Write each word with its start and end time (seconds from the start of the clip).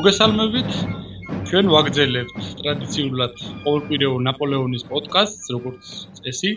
მოგესალმებით. 0.00 0.70
ჩვენ 1.48 1.66
ვაგრძელებთ 1.72 2.44
ტრადიციულად 2.60 3.40
ყოველკვირეულ 3.64 4.22
ნაპოლეონის 4.26 4.84
პოდკასტს, 4.90 5.50
როგორც 5.54 5.88
წესი. 6.16 6.52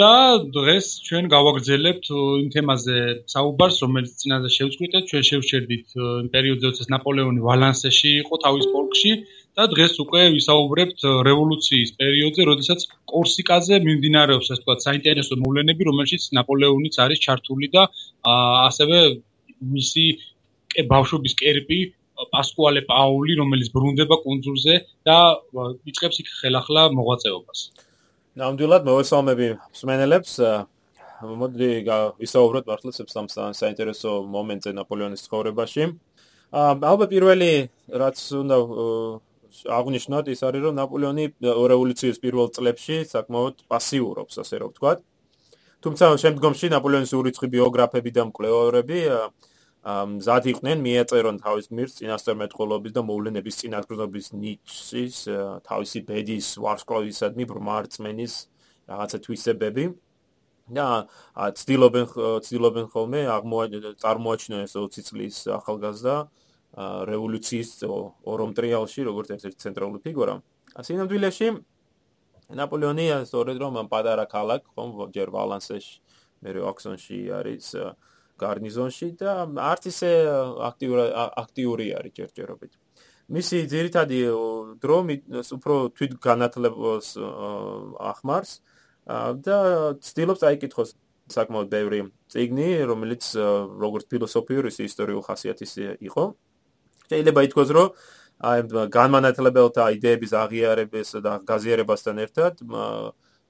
და 0.00 0.10
დღეს 0.56 0.86
ჩვენ 1.06 1.24
გავაგრძელებთ 1.34 2.06
იმ 2.42 2.48
თემაზე 2.52 2.98
საუბარს, 3.34 3.76
რომელიც 3.84 4.12
წინაზე 4.20 4.48
შევწყვიტეთ. 4.56 5.02
ჩვენ 5.08 5.22
შევშერდით 5.30 5.88
იმ 6.24 6.28
პერიოდზე, 6.34 6.64
როდესაც 6.68 6.88
ნაპოლეონი 6.96 7.40
ვალანსეში 7.48 8.12
იყო 8.24 8.34
თავის 8.44 8.66
პოლკში 8.74 9.12
და 9.56 9.62
დღეს 9.72 9.94
უკვე 10.04 10.20
ვისაუბრებთ 10.36 11.00
რევოლუციის 11.28 11.90
პერიოდზე, 12.00 12.42
როდესაც 12.50 12.80
კორსიკაზე 13.12 13.74
მიმდინარეობს, 13.88 14.46
ასე 14.52 14.60
ვთქვათ, 14.60 14.80
საინტერესო 14.88 15.34
მოვლენები, 15.44 15.82
რომელშიც 15.90 16.22
ნაპოლეონიც 16.40 16.94
არის 17.04 17.24
ჩართული 17.26 17.66
და 17.76 17.82
ასევე 18.68 18.98
მისი 19.76 20.06
ბავშვობის 20.92 21.34
კერპი 21.40 21.80
პასკუალე 22.32 22.82
პაული, 22.86 23.32
რომელიც 23.40 23.68
ბრუნდება 23.74 24.16
კონძულზე 24.22 24.74
და 25.08 25.18
იწყებს 25.90 26.16
იქ 26.22 26.28
ხელახლა 26.42 26.82
მოღვაწეობას. 26.96 27.58
ნამდვილად 28.38 28.82
მოვესალმები 28.88 29.48
მსმენელებს. 29.72 30.32
მოდი 31.22 31.70
ვისაუბროთ 32.18 32.64
მართლაც 32.66 32.96
ამ 33.20 33.26
საინტერესო 33.30 34.10
მომენტზე 34.26 34.70
ნაპოლეონის 34.78 35.24
ცხოვრებაში. 35.26 35.84
ალბათ 36.52 37.08
პირველი 37.14 37.50
რაც 38.02 38.18
უნდა 38.42 38.56
აღნიშნოთ 39.68 40.26
ის 40.32 40.40
არის 40.48 40.60
რომ 40.64 40.74
ნაპოლეონი 40.80 41.24
რევოლუციის 41.44 42.18
პირველ 42.24 42.48
წლებში 42.56 42.96
საკმაოდ 43.12 43.54
პასიურობს, 43.70 44.34
ასე 44.42 44.56
რომ 44.60 44.68
ვთქვათ. 44.72 44.98
თუმცა 45.82 46.04
შემდგომში 46.22 46.66
ნაპოლეონის 46.72 47.12
ურიცხვი 47.20 47.48
ბიოგრაფები 47.54 48.10
და 48.16 48.22
მკვლევარები 48.30 48.98
მზად 49.82 50.46
იყვნენ 50.46 50.78
მიეწერონ 50.78 51.38
თავის 51.42 51.66
გმირს 51.72 51.96
წინასწარმეტყველობის 51.98 52.92
და 52.94 53.02
მოვლენების 53.02 53.56
წინასწრობის 53.62 54.26
ნიჩის 54.38 55.16
თავისი 55.66 56.02
ბედის 56.06 56.50
ვარსკვლავისადმი 56.62 57.44
ბრმარწმენის 57.50 58.34
რაღაცა 58.92 59.18
თვისებები 59.26 59.84
და 60.70 60.86
ცდილობენ 61.58 62.06
ცდილობენ 62.46 62.86
ხოლმე 62.94 63.20
წარმოაჩინონ 64.06 64.62
ეს 64.62 64.74
20 64.78 65.08
წლის 65.10 65.36
ახალგაზრდა 65.50 66.16
რევოლუციის 67.10 67.70
ორომტრიალში 68.22 69.00
როგორც 69.10 69.28
ერთ-ერთი 69.34 69.58
ცენტრალური 69.66 69.98
ფიგურა. 70.06 70.34
ასინამდვილეში 70.78 71.48
ნაპოლეონი 72.54 73.06
სწორედ 73.26 73.56
რომ 73.60 73.82
პატარა 73.90 74.24
ქალაქ 74.30 74.62
ხომ 74.72 75.10
ჯერ 75.10 75.28
ვალანსეში 75.34 75.98
მე 76.42 76.50
როაქსონში 76.56 77.18
არის 77.34 77.66
გარნიზონში 78.40 79.08
და 79.20 79.32
არც 79.72 79.82
ისე 79.92 80.10
აქტიური 80.68 81.04
აქტიური 81.12 81.86
არის 81.98 82.12
ჯერჯერობით. 82.18 82.72
მისი 83.32 83.58
ძირითადი 83.72 84.18
დრო 84.82 84.98
უფრო 85.56 85.74
თვით 85.96 86.12
განათლებას 86.20 87.16
ახმარს 88.12 88.52
და 89.46 89.58
ცდილობს 90.02 90.42
აიკითხოს 90.42 90.90
საკმაოდ 91.32 91.68
ბევრი 91.72 92.00
წიგნი, 92.28 92.68
რომელიც 92.90 93.24
როგორც 93.78 94.04
ფილოსოფიური 94.10 94.68
ისტორიული 94.68 95.24
ხასიათის 95.28 95.72
იყო. 96.02 96.24
შეიძლება 97.08 97.40
ითქვას, 97.46 97.70
რომ 97.72 97.88
აი 98.42 98.58
განმანათლებელთა 98.90 99.84
იდეების 99.96 100.32
აღიარებას 100.34 101.10
და 101.22 101.32
გაზიარებასთან 101.46 102.16
ერთად 102.26 102.54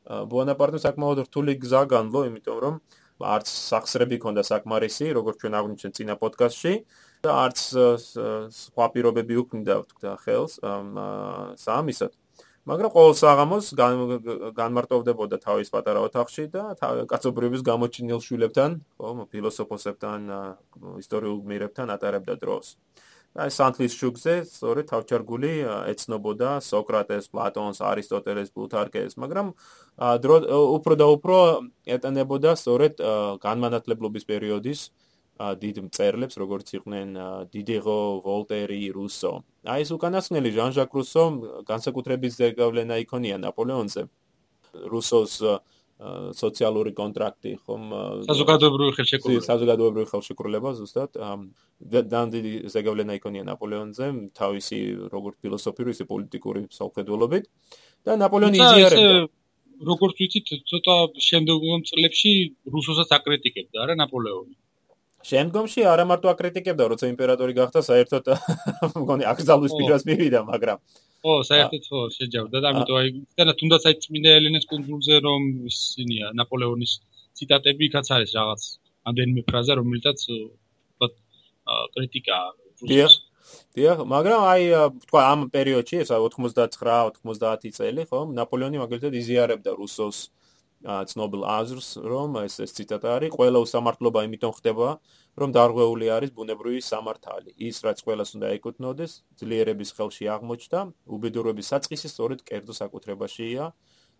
ბონაპარტემ 0.04 0.82
საკმაოდ 0.84 1.18
რთული 1.26 1.52
გზა 1.62 1.82
განლო, 1.88 2.20
იმიტომ 2.28 2.58
რომ 2.60 2.74
არც 3.22 3.46
სახსრები 3.48 4.18
ქონდა 4.22 4.42
საკმარისი, 4.46 5.06
როგორც 5.16 5.36
ჩვენ 5.42 5.54
აღვნიშნეთ 5.58 5.92
წინა 5.98 6.14
პოდკასტში 6.18 6.74
და 7.22 7.30
არც 7.46 7.58
სხვა 8.50 8.86
პირობები 8.94 9.34
უქმნიდა 9.42 9.74
თქვა 9.94 10.14
ხელს 10.26 10.52
სამისად. 11.62 12.12
მაგრამ 12.62 12.90
ყოველ 12.94 13.14
საღამოს 13.18 13.66
განმარტოვდებოდა 14.54 15.36
თავის 15.42 15.68
პატარა 15.74 16.06
ოთახში 16.06 16.44
და 16.46 16.78
კაცობრიობის 17.10 17.62
გამოჩინილ 17.66 18.20
შვილებთან, 18.22 18.70
ხო, 19.02 19.26
ფილოსოფოსებთან, 19.34 20.20
ისტორიულ 21.02 21.38
გმირებთან 21.42 21.90
ატარებდა 21.90 22.38
დროს. 22.38 22.78
აი 23.32 23.48
სანთლის 23.48 23.94
შუქზე 23.96 24.32
სწორედ 24.44 24.88
თავჩარგული 24.92 25.52
ეცნობოდა 25.88 26.50
სოკრატეს, 26.60 27.30
პლატონს, 27.32 27.80
არისტოტელეს, 27.80 28.52
პლუთარკეს, 28.52 29.16
მაგრამ 29.16 29.54
დრო 30.20 30.36
უფრო 30.76 30.94
და 31.00 31.06
უფრო 31.16 31.38
ეტანებოდა 31.96 32.52
სწორედ 32.60 33.00
განმანათლებლობის 33.40 34.28
პერიოდის 34.28 34.80
დიდ 35.64 35.76
მწერლებს, 35.88 36.36
როგორც 36.36 36.66
იყვნენ 36.76 37.08
დიდეღო, 37.48 38.00
ვოლტერი, 38.20 38.84
რუსო. 38.92 39.32
აი 39.64 39.80
ეს 39.80 39.90
უკანასკნელი 39.96 40.50
ჟან-ჟაკ 40.52 40.90
რუსო 40.92 41.24
განსაკუთრებით 41.64 42.32
ზეგავლენა 42.36 43.00
იქონია 43.00 43.40
ნაპოლეონზე. 43.40 44.02
რუსოს 44.92 45.32
სოციალური 46.34 46.92
კონტრაქტი 46.98 47.50
ხომ 47.62 47.82
საზოგადოებრივი 48.26 48.94
ხელშეკრულება. 48.96 49.44
საზოგადოებრივი 49.46 50.08
ხელშეკრულება 50.12 50.70
ზუსტად 50.78 51.18
დანდი 52.14 52.40
ზეგავლენა 52.74 53.18
იქონია 53.18 53.44
ნაპოლეონზე 53.50 54.08
თავისი 54.34 54.78
როგორც 55.12 55.36
ფილოსოფიური 55.42 55.94
ისე 55.94 56.04
პოლიტიკური 56.10 56.62
სამხედველობით 56.78 57.44
და 58.08 58.18
ნაპოლეონი 58.18 58.58
იზიარებდა. 58.58 59.30
როგორც 59.82 60.14
ვიცით 60.22 60.46
ცოტა 60.70 60.96
შემდგომ 61.28 61.80
წლებში 61.90 62.32
რუსოსაც 62.74 63.08
აკრიტიკებდა 63.18 63.76
არა 63.86 63.94
ნაპოლეონი. 64.02 64.54
შემდგომში 65.22 65.86
არა 65.86 66.04
მარტო 66.10 66.28
აკრიტიკებდა 66.34 66.84
როცა 66.92 67.06
იმპერატორი 67.14 67.52
გახდა 67.58 67.80
საერთოდ 67.86 68.24
მგონი 69.02 69.24
აკრძალვის 69.32 69.72
პირას 69.78 70.02
მივიდა 70.08 70.40
მაგრამ 70.50 70.78
ო, 71.22 71.32
საერთოდ 71.46 71.82
ხო, 71.88 72.00
შეჯავდა 72.16 72.58
და 72.62 72.70
ამიტომ 72.72 72.96
აი 73.00 73.10
და 73.48 73.54
თუნდაც 73.60 73.82
აი 73.88 73.94
წმინდა 74.04 74.30
ელენეს 74.38 74.64
კუნძულზე 74.70 75.18
რომ 75.26 75.42
ისინია 75.70 76.32
ნაპოლეონის 76.38 76.92
ციტატები 77.38 77.86
იქაც 77.88 78.06
არის 78.16 78.32
რაღაც 78.38 78.62
ამდენიმე 79.10 79.42
ფრაზა 79.48 79.76
რომელთაც 79.80 80.18
ვთქვათ 80.28 81.14
კრიტიკა 81.94 82.38
დიახ 82.90 83.14
დიახ 83.78 83.98
მაგრამ 84.14 84.40
აი 84.52 84.62
თქვა 85.06 85.22
ამ 85.32 85.40
პერიოდში 85.54 85.96
ესა 86.02 86.18
99-90 86.26 87.76
წელი 87.78 88.02
ხო 88.10 88.20
ნაპოლეონი 88.38 88.82
მაგალითად 88.82 89.18
იზიარებდა 89.22 89.70
რუსოს 89.78 90.18
ცნობილ 90.82 91.42
აზრს 91.46 91.88
რომ 92.02 92.38
ეს 92.42 92.58
ეს 92.64 92.74
ციტატა 92.74 93.08
არის 93.16 93.34
ყველა 93.38 93.58
უსამართლობა 93.62 94.20
იმითომ 94.26 94.52
ხდება 94.58 94.88
რომ 95.38 95.48
დარღვეული 95.56 96.06
არის 96.10 96.30
ბუნებრივი 96.34 96.80
სამართალი. 96.82 97.54
ის 97.56 97.76
რაც 97.86 97.98
ყველას 98.02 98.30
უნდა 98.36 98.48
ეკუთვნოდეს, 98.58 99.12
ძლიერების 99.38 99.90
ხელში 99.96 100.24
აღმოჩნდა, 100.34 100.80
უბედურების 101.06 101.66
საწყისი 101.72 102.08
სწორედ 102.12 102.40
კერძო 102.42 102.74
საკუთრებაშია. 102.82 103.72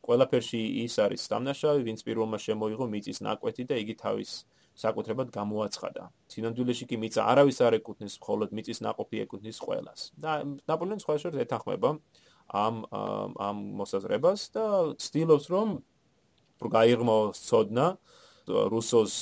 ყველაფერში 0.03 0.61
ის 0.83 0.95
არის 0.99 1.23
დამნაშავე, 1.31 1.81
ვინც 1.87 2.01
პირველმა 2.07 2.39
შემოიღო 2.47 2.87
მიწის 2.91 3.19
ნაკვეთი 3.23 3.63
და 3.71 3.75
იგი 3.83 3.95
თავის 4.03 4.31
საკუთრებად 4.75 5.29
გამოაცხადა. 5.31 6.03
სინამდვილეში 6.33 6.85
კი 6.91 6.97
მიწა 6.97 7.23
არავის 7.29 7.59
არ 7.61 7.73
ეკუთვნის, 7.79 8.15
მხოლოდ 8.23 8.49
მიწის 8.57 8.79
ნაყოფი 8.83 9.17
ეკუთვნის 9.25 9.59
ყველას. 9.63 10.01
და 10.17 10.31
ნაპოლეონი 10.69 11.03
სხვა 11.05 11.15
შორს 11.23 11.39
ეთანხმება 11.45 11.91
ამ 12.53 12.85
ამ 12.93 13.57
მოსაზრებას 13.81 14.41
და 14.57 14.65
ცდილობს 15.01 15.47
რომ 15.53 15.69
გაიღმო 16.71 17.19
სოდნა 17.35 17.87
რუსოს 18.49 19.13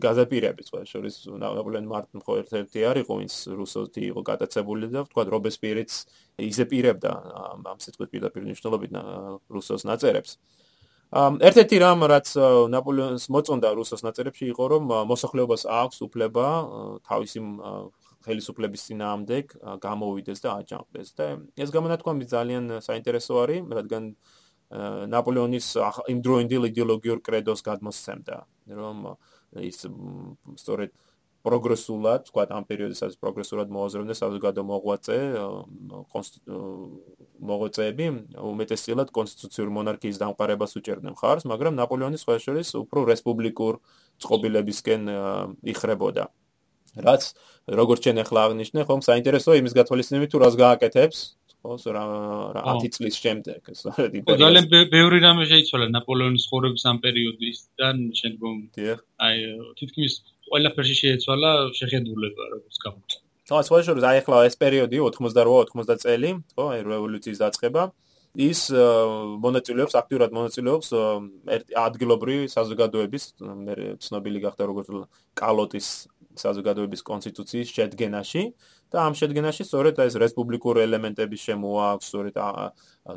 გაზაპირების 0.00 0.70
სხვა 0.70 0.80
შორის 0.88 1.16
ნაპოლეონ 1.28 1.86
მარტინ 1.90 2.24
ხო 2.24 2.36
ერთ-ერთი 2.40 2.84
არის 2.88 3.08
ვინც 3.10 3.34
რუსოთი 3.52 4.02
იყო 4.10 4.20
გადაცებული 4.24 4.88
და 4.94 5.04
თქვა 5.10 5.22
რობესპიერიც 5.28 5.92
იზეპირებდა 6.48 7.12
ამ 7.68 7.78
სიტყვის 7.84 8.10
პირდაპირ 8.14 8.42
ნიშნულობით 8.48 8.92
რუსოს 9.52 9.84
ნაწერებს. 9.84 10.40
ერთ-ერთი 11.10 11.76
რამ 11.82 12.00
რაც 12.06 12.28
ნაპოლეონს 12.70 13.24
მოწონდა 13.34 13.68
რუსოს 13.74 14.02
ნაწერებში 14.06 14.44
იყო 14.54 14.64
რომ 14.72 14.82
მოსახლეობას 15.10 15.62
აქვს 15.66 15.98
უფლება 16.06 16.46
თავისი 17.02 17.38
ხელისუფლების 18.24 18.80
ძინაამდე 18.88 19.36
გამოვიდეს 19.84 20.38
და 20.44 20.48
აჯანყდეს 20.60 21.08
და 21.18 21.26
ეს 21.56 21.70
გამონათქვამი 21.74 22.24
ძალიან 22.30 22.64
საინტერესო 22.84 23.34
არის 23.42 23.64
რადგან 23.80 24.04
ნაპოლეონის 24.70 25.66
იმ 26.14 26.18
დროინდელ 26.22 26.70
იდეოლოგიურ 26.70 27.18
კრედოს 27.26 27.62
გადმოსცემდა, 27.66 28.36
რომ 28.70 28.98
ის 29.58 29.82
სწორედ 30.62 30.90
პროგრესულად, 31.40 32.28
თქვა 32.28 32.42
ამ 32.52 32.64
პერიოდისაც 32.68 33.16
პროგრესულად 33.16 33.72
მოაზრებდა 33.72 34.14
საზოგადო 34.14 34.62
მოღვაწე 34.70 35.18
მოღვაწეები, 37.40 38.06
უმეტესწილად 38.36 39.08
კონსტიტუციური 39.16 39.70
მონარქიის 39.72 40.20
დამყარებას 40.20 40.76
უჭერდნენ 40.76 41.16
ხარს, 41.16 41.48
მაგრამ 41.48 41.80
ნაპოლეონის 41.80 42.22
სხვა 42.28 42.36
შორის 42.44 42.68
უფრო 42.76 43.08
რესპუბლიკურ 43.08 43.80
წყობილებისკენ 44.20 45.02
იხრებოდა. 45.64 46.28
რაც 47.00 47.22
როგორც 47.70 48.00
ჩვენ 48.04 48.16
ახლა 48.20 48.40
აღნიშნე, 48.50 48.80
ხომ 48.84 49.00
საინტერესოა 49.00 49.54
იმის 49.62 49.74
გათვალისწინებით 49.78 50.28
თუ 50.34 50.38
რას 50.44 50.54
გააკეთებს 50.60 51.39
ხოს 51.62 51.86
რა 51.96 52.04
რა 52.56 52.62
10 52.80 52.96
წლის 52.96 53.16
შემდეგ 53.24 53.72
ეს 53.72 53.80
არის 53.92 54.26
ძალიან 54.42 54.68
ბევრი 54.96 55.18
რამე 55.26 55.48
შეიცვალა 55.52 55.88
ნაპოლეონის 55.96 56.44
ხორების 56.50 56.84
ამ 56.90 57.00
პერიოდისთან 57.06 58.04
შემდგომ 58.20 58.56
აი 59.28 59.36
თითქმის 59.80 60.12
ყველაფერში 60.50 60.96
შეიცვალა 61.02 61.50
შეხედულება 61.80 62.44
როგორც 62.54 62.76
გამოჩნდა 62.84 63.28
ხო, 63.50 63.60
სხვა 63.66 63.78
შორის 63.86 64.04
აი 64.06 64.22
ახლა 64.22 64.44
ეს 64.46 64.54
პერიოდი 64.62 64.98
88-90 65.02 66.02
წელი, 66.04 66.30
ხო, 66.54 66.64
აი 66.70 66.80
რევოლუციის 66.86 67.42
დაწყება. 67.42 67.90
ის 68.38 68.60
მონაწილეობს 69.42 69.94
აქტიურად 69.98 70.30
მონაწილეობს 70.36 70.88
ადგილობრივი 71.82 72.46
საზოგადოების 72.52 73.24
მე 73.42 73.74
ცნობილი 74.06 74.42
გახდა 74.46 74.68
როგორც 74.70 74.88
კალოტის 75.34 75.88
საზოგადოების 76.38 77.02
კონსტიტუციის 77.02 77.72
შედგენაში 77.74 78.42
და 78.92 78.98
ამ 79.06 79.14
შედგენაში 79.18 79.66
სწორედ 79.66 79.98
ეს 80.06 80.14
რესპუბლიკური 80.22 80.84
ელემენტების 80.86 81.40
შემოაქვს, 81.48 82.06
სწორედ 82.10 82.34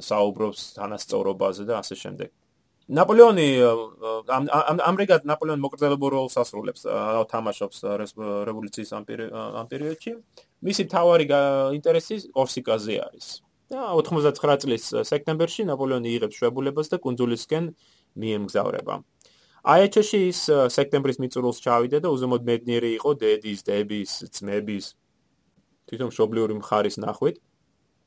საუბრობს 0.10 0.62
თანასწორობაზე 0.78 1.64
და 1.70 1.74
ასე 1.82 1.96
შემდეგ. 2.04 2.30
ნაპოლეონი 2.84 3.48
ამ 4.28 4.78
ამრიგად 4.90 5.24
ნაპოლეონი 5.24 5.62
მოკრძალებულ 5.64 6.10
როლს 6.18 6.36
ასრულებს, 6.42 6.82
თამაშობს 7.32 7.78
რევოლუციის 8.50 8.90
ამ 8.98 9.04
პერიოდში. 9.72 10.12
მისი 10.68 10.82
მთავარი 10.88 11.26
ინტერესი 11.80 12.16
კორსიკაზე 12.36 12.96
არის. 13.08 13.28
და 13.74 13.96
89 13.98 14.62
წლის 14.62 14.84
სექტემბერში 15.10 15.66
ნაპოლეონი 15.66 16.10
იღებს 16.14 16.38
შვებულებას 16.38 16.88
და 16.94 16.98
კუნძულისკენ 17.02 17.64
მიემგზავრება. 18.22 18.96
აეჩში 19.64 20.20
ის 20.28 20.40
სექტემბრის 20.76 21.22
მიწურულს 21.24 21.64
ჩავიდა 21.64 22.04
და 22.04 22.10
უზომოდ 22.12 22.42
მედნიერი 22.44 22.90
იყო 23.00 23.12
დედის, 23.16 23.60
დების, 23.64 24.12
ძმების 24.36 24.86
თვითონ 25.88 26.12
შობლიური 26.12 26.60
მხარის 26.60 27.00
ნახვით. 27.00 27.40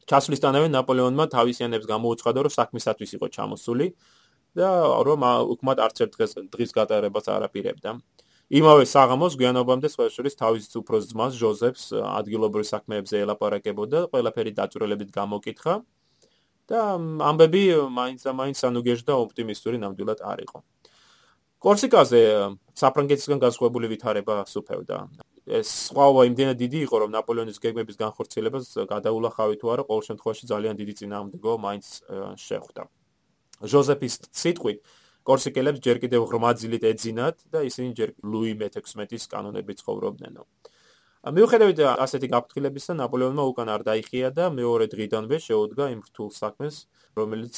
ჩასვლისთანავე 0.06 0.68
ნაპოლეონმა 0.76 1.24
თავისიანებს 1.32 1.86
გამოუცხადა, 1.88 2.38
რომ 2.44 2.52
საქმისათვის 2.60 3.10
იყო 3.16 3.26
ჩამოსული 3.36 3.86
და 4.52 4.68
რომ 5.08 5.20
უკმად 5.56 5.78
არც 5.80 5.96
ერთ 6.04 6.12
დღეს 6.16 6.32
დღის 6.52 6.70
გატარებას 6.76 7.26
არ 7.32 7.42
აპირებდა. 7.48 7.90
იმავე 8.46 8.84
საღამოს 8.86 9.34
გვიანობამდე 9.40 9.88
სხვა 9.90 10.06
შორის 10.12 10.34
თავის 10.38 10.64
უფროს 10.76 11.04
ძმას 11.10 11.32
ჟოზეფს 11.40 11.84
ადგილობრივ 11.98 12.64
საქმეებზე 12.68 13.16
ელაპარაკებოდა, 13.24 13.98
ყველაფერი 14.12 14.52
დაწვრილებით 14.60 15.10
გამოკითხა 15.10 15.74
და 16.70 16.78
ამბები 17.30 17.62
მაინც 17.90 18.20
და 18.22 18.32
მაინც 18.38 18.58
ანუგეჟდა 18.70 19.12
ოპტიმისტური 19.24 19.76
ნამდვილად 19.82 20.20
არ 20.22 20.38
იყო. 20.46 20.58
კორსიკაზე 21.66 22.18
საფრანგეთისგან 22.78 23.40
განსხვავებული 23.42 23.88
ვითარება 23.90 24.34
სუფევდა. 24.46 24.98
ეს 25.46 25.70
სხვაობა 25.90 26.22
იმდენად 26.30 26.56
დიდი 26.62 26.78
იყო, 26.86 26.96
რომ 27.02 27.10
ნაპოლეონის 27.14 27.58
გეგმების 27.62 27.96
განხორციელებას 28.02 28.66
გადაულახავი 28.86 29.54
თუ 29.58 29.66
არა, 29.74 29.82
ყოველ 29.90 30.02
შემთხვევაში 30.08 30.44
ძალიან 30.46 30.74
დიდი 30.78 30.94
წინააღმდეგო 31.00 31.52
მაინც 31.66 31.86
შეხვდა. 32.46 32.82
ჟოზეფის 33.66 34.14
სიტყვით 34.30 34.78
კორსიკელებს 35.26 35.82
ჯერ 35.82 35.96
კიდევ 36.06 36.22
ღრმაძილით 36.30 36.82
ეძინათ 36.86 37.36
და 37.50 37.58
ისინი 37.66 37.90
ჯერ 37.98 38.10
ლუი 38.22 38.52
მე-16-ის 38.62 39.24
კანონებით 39.26 39.82
ცხოვრობდნენ. 39.82 40.34
მიუხედავად 41.34 41.78
ასეთი 41.98 42.26
გაფრთხილებისა, 42.30 42.92
ნაპოლეონმა 42.94 43.42
უკან 43.50 43.68
არ 43.74 43.82
დაიხია 43.90 44.30
და 44.30 44.54
მეორე 44.54 44.86
დღიდანვე 44.94 45.36
შეუდგა 45.42 45.84
იმ 45.98 46.00
რთულ 46.06 46.30
საქმეს, 46.30 46.86
რომელიც 47.16 47.56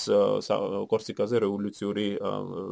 კორსიკაზე 0.91 1.41
რევოლუციური 1.43 2.07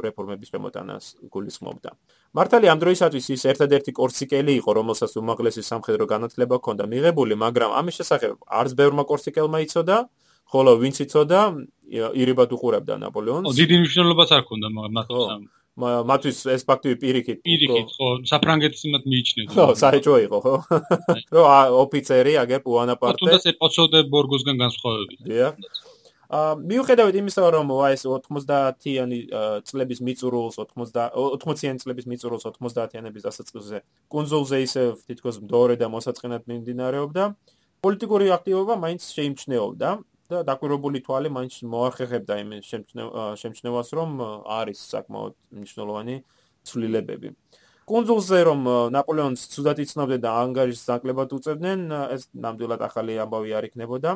რეფორმების 0.07 0.53
შემოტანას 0.55 1.05
გულისხმობდა. 1.35 1.91
მართალია 2.39 2.71
ამ 2.75 2.81
დროისათვის 2.85 3.27
ის 3.35 3.43
ერთადერთი 3.53 3.91
კორსიკელი 3.99 4.53
იყო, 4.61 4.71
რომელსაც 4.79 5.13
უმაღლესი 5.19 5.63
სამხედრო 5.67 6.07
განათლება 6.07 6.55
ჰქონდა 6.63 6.85
მიღებული, 6.87 7.35
მაგრამ 7.43 7.75
ამის 7.81 7.99
შესახებ 7.99 8.39
არც 8.47 8.71
ბევრმა 8.79 9.05
კორსიკელმა 9.11 9.59
იცოდა, 9.67 9.97
ხოლო 10.47 10.73
ვინც 10.79 10.97
იცოდა, 11.03 11.41
ირიბად 11.91 12.51
უყურებდა 12.55 12.95
ნაპოლეონს. 13.03 13.51
დიდი 13.51 13.75
მნიშვნელობას 13.83 14.31
არ 14.37 14.43
ჰქონდა 14.47 14.67
მაგრამ 14.79 15.43
მათთვის 15.77 16.39
ეს 16.57 16.63
ფაქტი 16.65 16.97
პირიქით 17.03 17.43
პირიქით 17.45 17.91
ხო 17.97 18.07
საფრანგეთის 18.31 18.85
იმათ 18.89 19.03
მიიჩნევდა 19.13 19.53
ხო 19.57 19.67
საერთო 19.77 20.15
იყო 20.25 20.39
ხო? 20.45 20.55
რო 21.37 21.43
ოფიცერი 21.85 22.33
აგერ 22.43 22.61
პუანაპარტე. 22.65 23.21
თუნდაც 23.21 23.45
ეპოცოდე 23.53 24.01
ბორგოსგან 24.09 24.57
განსხვავებით 24.65 25.21
დიახ 25.29 25.53
მიუხედავად 26.31 27.15
იმისა 27.23 27.51
რომ 27.55 27.71
ეს 27.91 28.03
90-იანი 28.07 29.19
წლების 29.63 30.01
მიწურულს 30.03 30.59
80 30.59 31.15
80-იანი 31.15 31.79
წლების 31.85 32.07
მიწურულს 32.11 32.49
90-იანების 32.51 33.23
დასაწყისზე 33.29 33.79
კონსულზე 34.11 34.57
ისე 34.67 34.83
თითქოს 35.07 35.39
მდორე 35.47 35.79
და 35.79 35.87
მოსაწყენად 35.93 36.51
მიმდინარეობდა 36.51 37.25
პოლიტიკური 37.87 38.27
აქტივობა 38.35 38.75
მაინც 38.83 39.03
შეიმჩნეობდა 39.15 39.91
და 40.27 40.43
დაკვირვებული 40.47 41.03
თვალი 41.07 41.31
მაინც 41.31 41.55
მოახერხებდა 41.71 42.35
იმ 42.43 42.51
შემჩნევას, 42.67 43.89
რომ 43.95 44.11
არის 44.43 44.79
საკმაოდ 44.91 45.35
მნიშვნელოვანი 45.55 46.17
ცვლილებები. 46.67 47.29
კონსულზე 47.87 48.39
რომ 48.51 48.61
ნაპოლეონს 48.91 49.43
ცუდად 49.55 49.79
იცნობდნენ 49.87 50.21
და 50.27 50.31
ანგარიშს 50.43 50.87
საკლებად 50.91 51.31
უწევდნენ, 51.39 51.81
ეს 52.11 52.27
ნამდვილად 52.35 52.83
ახალი 52.83 53.15
ამბავი 53.23 53.55
არ 53.55 53.65
იქნებოდა. 53.71 54.11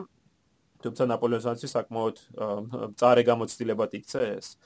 თუმცა 0.85 1.03
ნაპოლეონსაც 1.13 1.65
საკმაოდ 1.71 2.17
წარე 3.01 3.23
გამოცდილებად 3.31 3.91
იქცა 4.01 4.21
ეს. 4.37 4.57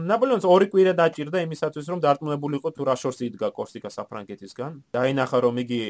ნაპოლეონს 0.00 0.46
ორი 0.48 0.66
კვირა 0.72 0.92
დაჭირდა 0.96 1.38
იმისათვის, 1.44 1.86
რომ 1.92 2.00
დარწმუნებულიყო 2.00 2.68
თუ 2.72 2.82
რა 2.88 2.96
შორს 2.96 3.20
იდგა 3.26 3.48
კორსიკა 3.52 3.90
საფრანგეთისგან. 3.92 4.72
დაინახა 4.96 5.38
რომ 5.44 5.54
იგი 5.64 5.82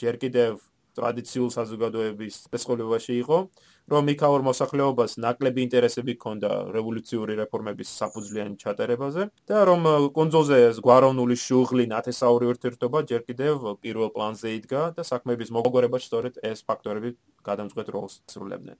ჯერ 0.00 0.14
კიდევ 0.22 0.52
ტრადიციულ 0.96 1.50
საზოგადოების 1.54 2.34
სპეციალობაში 2.48 3.14
იყო, 3.22 3.38
რომ 3.88 4.04
მიქაურ 4.08 4.42
მოსახლეობას 4.44 5.16
ნაკლები 5.24 5.62
ინტერესები 5.64 6.14
ჰქონდა 6.18 6.50
რევოლუციური 6.76 7.36
რეფორმების 7.40 7.92
საფუძვლიანი 8.00 8.56
ჩატარებაზე 8.60 9.22
და 9.48 9.58
რომ 9.68 9.88
კონძოზე 10.18 10.58
ეს 10.68 10.80
გვაროვნული 10.84 11.36
შუღლი 11.40 11.88
ნათესაური 11.92 12.50
ურთიერთობა 12.52 13.02
ჯერ 13.08 13.22
კიდევ 13.28 13.54
პირველ 13.80 14.12
პლანზე 14.12 14.48
იდგა 14.58 14.82
და 14.98 15.02
საქმეების 15.08 15.52
მოგვარებაში 15.56 16.06
სწორედ 16.10 16.34
ეს 16.52 16.60
ფაქტორები 16.68 17.16
გადამწყვეტ 17.48 17.88
როლს 17.96 18.20
ასრულებდნენ. 18.28 18.76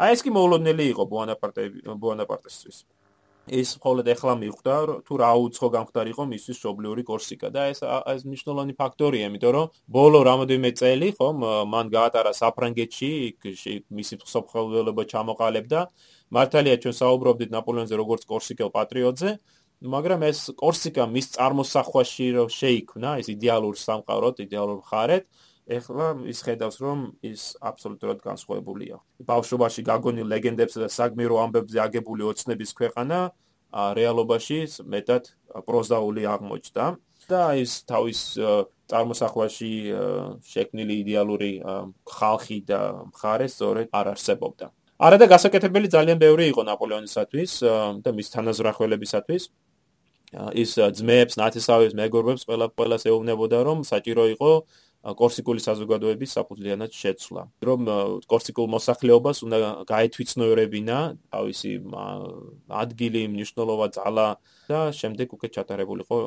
აი 0.00 0.10
ეს 0.14 0.20
კი 0.26 0.30
მოულოდნელი 0.34 0.84
იყო 0.94 1.04
ბუანაპარტე 1.12 1.62
ბუანაპარტესთვის. 2.02 2.78
ის 3.50 3.70
მხოლოდ 3.78 4.06
ეხლა 4.14 4.34
მიხვდა 4.40 4.74
თუ 5.06 5.14
რა 5.20 5.30
უცხო 5.44 5.68
გამხდარიყო 5.74 6.24
მისთვის 6.30 6.58
შობლიური 6.62 7.02
კორსიკა 7.08 7.48
და 7.50 7.62
ეს 7.72 7.82
ეს 7.82 8.22
მნიშვნელოვანი 8.28 8.74
ფაქტორია, 8.78 9.30
იმიტომ 9.30 9.52
რომ 9.56 9.66
ბოლო 9.90 10.20
რამოდენიმე 10.30 10.70
წელი 10.80 11.08
ხომ 11.18 11.36
მან 11.74 11.86
გაატარა 11.90 12.32
საფრანგეთში, 12.40 13.10
მისი 13.90 14.14
მსოფლმხედველობა 14.22 15.02
ჩამოყალიბდა. 15.12 15.80
მართალია 16.30 16.76
ჩვენ 16.82 16.94
საუბრობდით 17.02 17.50
ნაპოლეონზე 17.50 17.94
როგორც 17.98 18.22
კორსიკელ 18.30 18.70
პატრიოტზე, 18.70 19.30
მაგრამ 19.80 20.20
ეს 20.30 20.40
კორსიკა 20.60 21.04
მის 21.10 21.26
წარმოსახვაში 21.34 22.26
რო 22.36 22.44
შეიქმნა, 22.54 23.10
ეს 23.20 23.28
იდეალურ 23.34 23.74
სამყაროთ, 23.80 24.36
იდეალურ 24.46 24.80
ხარეთ, 24.86 25.24
ეხლა 25.70 26.06
ის 26.26 26.38
ხედავს 26.42 26.76
რომ 26.82 26.98
ის 27.22 27.42
აბსოლუტურად 27.62 28.18
განსხვავებულია. 28.26 28.96
ბავშვობაში 29.22 29.82
გაგონილ 29.86 30.26
ლეგენდებს 30.26 30.74
და 30.82 30.88
საგმირო 30.90 31.36
ამბებზე 31.44 31.78
აგებული 31.86 32.26
ოცნების 32.26 32.70
ქვეყანა 32.74 33.18
რეალობაში 33.70 34.58
მეტად 34.82 35.24
პროზაული 35.68 36.26
აღმოჩნდა 36.26 36.84
და 37.30 37.42
ის 37.62 37.72
თავის 37.86 38.20
წარმოსახვაში 38.90 39.72
შექმნილი 40.42 40.94
იდეალური 41.06 41.52
ხალხი 42.02 42.58
და 42.66 42.80
მხარე 43.14 43.46
სწორედ 43.46 43.86
არ 43.94 44.06
არსებობდა. 44.14 44.66
არადა 45.00 45.26
გასაკეთებელი 45.32 45.88
ძალიან 45.94 46.18
ბევრი 46.18 46.44
იყო 46.50 46.62
ნაპოლეონისათვის 46.66 47.52
და 48.04 48.10
მის 48.10 48.28
თანაზრახველებისათვის. 48.34 49.42
ის 50.30 50.78
ძმებს, 50.78 51.34
ნათესავებს, 51.42 51.94
მეგობრებს 51.98 52.46
ყველა 52.46 52.66
ყველას 52.78 53.02
ეუბნებოდა 53.10 53.58
რომ 53.66 53.78
საჭირო 53.82 54.24
იყო 54.34 54.50
კორსიკული 55.00 55.60
საზოგადოების 55.64 56.34
საფუძვლიანად 56.36 56.92
შეცვლა. 56.92 57.42
რომ 57.64 57.80
კორსიკულ 58.28 58.66
მოსახლეობას 58.76 59.38
უნდა 59.46 59.58
გაეთვიცნოერებინა 59.88 60.98
თავისი 61.32 61.72
ადგილი, 62.68 63.22
მნიშვნელობა, 63.32 63.86
ძალა 63.96 64.26
და 64.68 64.80
შემდეგ 64.92 65.28
უკვე 65.36 65.48
ჩატარებულიყო 65.56 66.18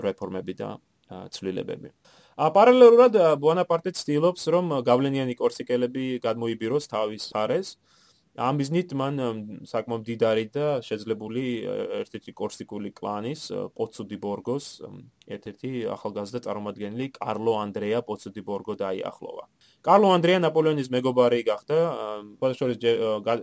რეფორმები 0.00 0.52
და 0.56 0.68
ცვლილებები. 1.12 1.92
ა 2.40 2.48
პარალელურად 2.48 3.12
ბონაპარტე 3.36 3.92
ცდილობს 3.92 4.48
რომ 4.48 4.80
გავლენიანი 4.88 5.36
კორსიკელები 5.36 6.24
გადმოიბიროს 6.24 6.88
თავის 6.88 7.28
ხარეს 7.28 7.76
ამ 8.40 8.56
ბიზნით 8.56 8.94
მან 8.96 9.14
საკმაოდ 9.68 10.04
დიდარი 10.08 10.44
და 10.56 10.80
შეძლებული 10.80 11.44
ერთ-ერთი 12.00 12.32
კორსიკული 12.32 12.90
კლანის 12.96 13.52
პოცუ 13.76 14.08
დი 14.08 14.16
ბორგოს 14.16 14.80
ერთ-ერთი 15.36 15.70
ახალგაზრდა 15.96 16.40
წარმომადგენელი 16.46 17.06
კარლო 17.16 17.52
ანდრეა 17.62 18.00
პოცუ 18.06 18.28
დი 18.34 18.42
ბორგო 18.46 18.74
დაიახლოვა. 18.82 19.44
კარლო 19.82 20.08
ანდრეა 20.16 20.38
ნაპოლეონის 20.46 20.88
მეგობარი 20.94 21.40
გახდა, 21.48 21.76
პოსტორის 22.38 22.78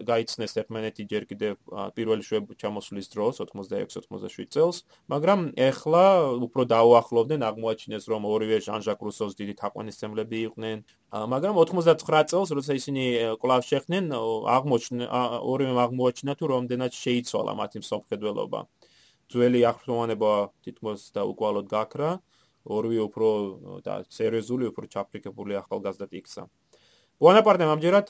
გაიცნეს 0.09 0.53
ერთმანეთი 0.61 1.03
ჯერ 1.11 1.23
კიდევ 1.29 1.53
პირველი 1.97 2.23
შვები 2.23 2.55
ჩამოსulis 2.61 3.07
დროს 3.11 3.43
86-87 3.43 4.47
წელს, 4.53 4.77
მაგრამ 5.11 5.39
ეხლა 5.69 6.05
უფრო 6.47 6.63
დაუახლოვდნენ, 6.73 7.41
აღმოაჩინეს 7.49 8.03
რომ 8.07 8.21
ორივე 8.29 8.57
ჟან-ჟაკ 8.63 8.99
რუსოს 9.03 9.35
დიდი 9.35 9.53
თაყვანისმცემლები 9.59 10.37
იყვნენ, 10.47 10.77
მაგრამ 11.09 11.53
89 11.59 12.29
წელს 12.31 12.49
როცა 12.55 12.71
ისინი 12.79 13.03
კლავ 13.41 13.61
შეხდნენ, 13.65 14.03
აღმოჩნდა 14.55 15.05
ორივე 15.43 15.73
აღმოაჩინა 15.85 16.33
თუ 16.39 16.45
რამდენად 16.53 16.91
შეიცვალა 16.93 17.51
მათი 17.59 17.77
მსოფლმხედველობა. 17.83 18.59
ძველი 19.29 19.61
აღფრთოვანება 19.69 20.31
თითქოს 20.65 21.01
და 21.15 21.21
უკვალოდ 21.29 21.65
გაქრა. 21.69 22.11
ორივე 22.69 22.99
უფრო 23.07 23.27
და 23.81 24.03
სერიოზული, 24.11 24.69
უფრო 24.69 24.85
ჩაფრიქებული 24.93 25.57
ახალგაზრდა 25.63 26.07
იქცა. 26.19 26.43
ბონაპარტემ 27.19 27.71
ამჯერად 27.75 28.07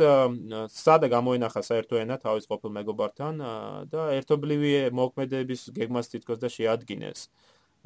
სადა 0.70 1.08
გამოენახა 1.10 1.62
საერთო 1.66 1.98
ენა 2.02 2.18
თავის 2.22 2.46
ყოფილ 2.50 2.70
მეგობართან 2.78 3.34
და 3.90 4.02
ერთობლივი 4.20 4.94
მოქმედების 4.94 5.62
გეგმას 5.74 6.12
თითქოს 6.14 6.38
და 6.44 6.50
შეადგინეს. 6.50 7.30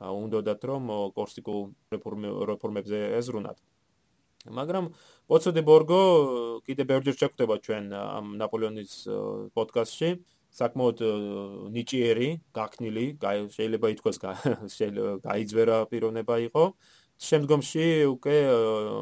უნდათ 0.03 0.61
რომ 0.67 0.83
კორსიკულ 1.15 1.59
რეფორმებზე 1.93 2.99
ეზრუნათ. 3.19 3.57
მაგრამ 4.51 4.91
პოცო 5.31 5.51
დე 5.55 5.61
ბორგო 5.63 6.01
კიდე 6.67 6.83
ბევრჯერ 6.83 7.15
შეხვდება 7.15 7.55
ჩვენ 7.63 7.83
ამ 7.95 8.25
ნაპოლეონის 8.41 8.93
პოდკასტში. 9.55 10.09
საკმაოდ 10.53 11.00
ნიჭიერი, 11.75 12.29
გაქნილი, 12.57 13.05
შეიძლება 13.55 13.88
ითქვას 13.93 14.17
შეიძლება 14.77 15.13
გაიძვერა 15.27 15.77
პიროვნება 15.91 16.36
იყო. 16.50 16.63
შემდგომში 17.24 17.86
უკვე 18.10 18.36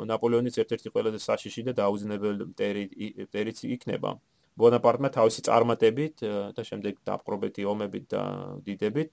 ნაპოლეონის 0.09 0.55
ერთ-ერთი 0.61 0.89
ყველაზე 0.93 1.19
საშიში 1.25 1.61
და 1.67 1.73
დაუძინებელი 1.81 2.43
მტერიც 2.51 3.57
იქნება. 3.75 4.11
ბონაპარტმა 4.59 5.09
თავისი 5.15 5.41
წარმატებით 5.47 6.15
და 6.55 6.61
შემდეგ 6.69 6.99
დაპყრობეთი 7.07 7.61
ომებით 7.71 8.05
და 8.13 8.21
დიდებით 8.67 9.11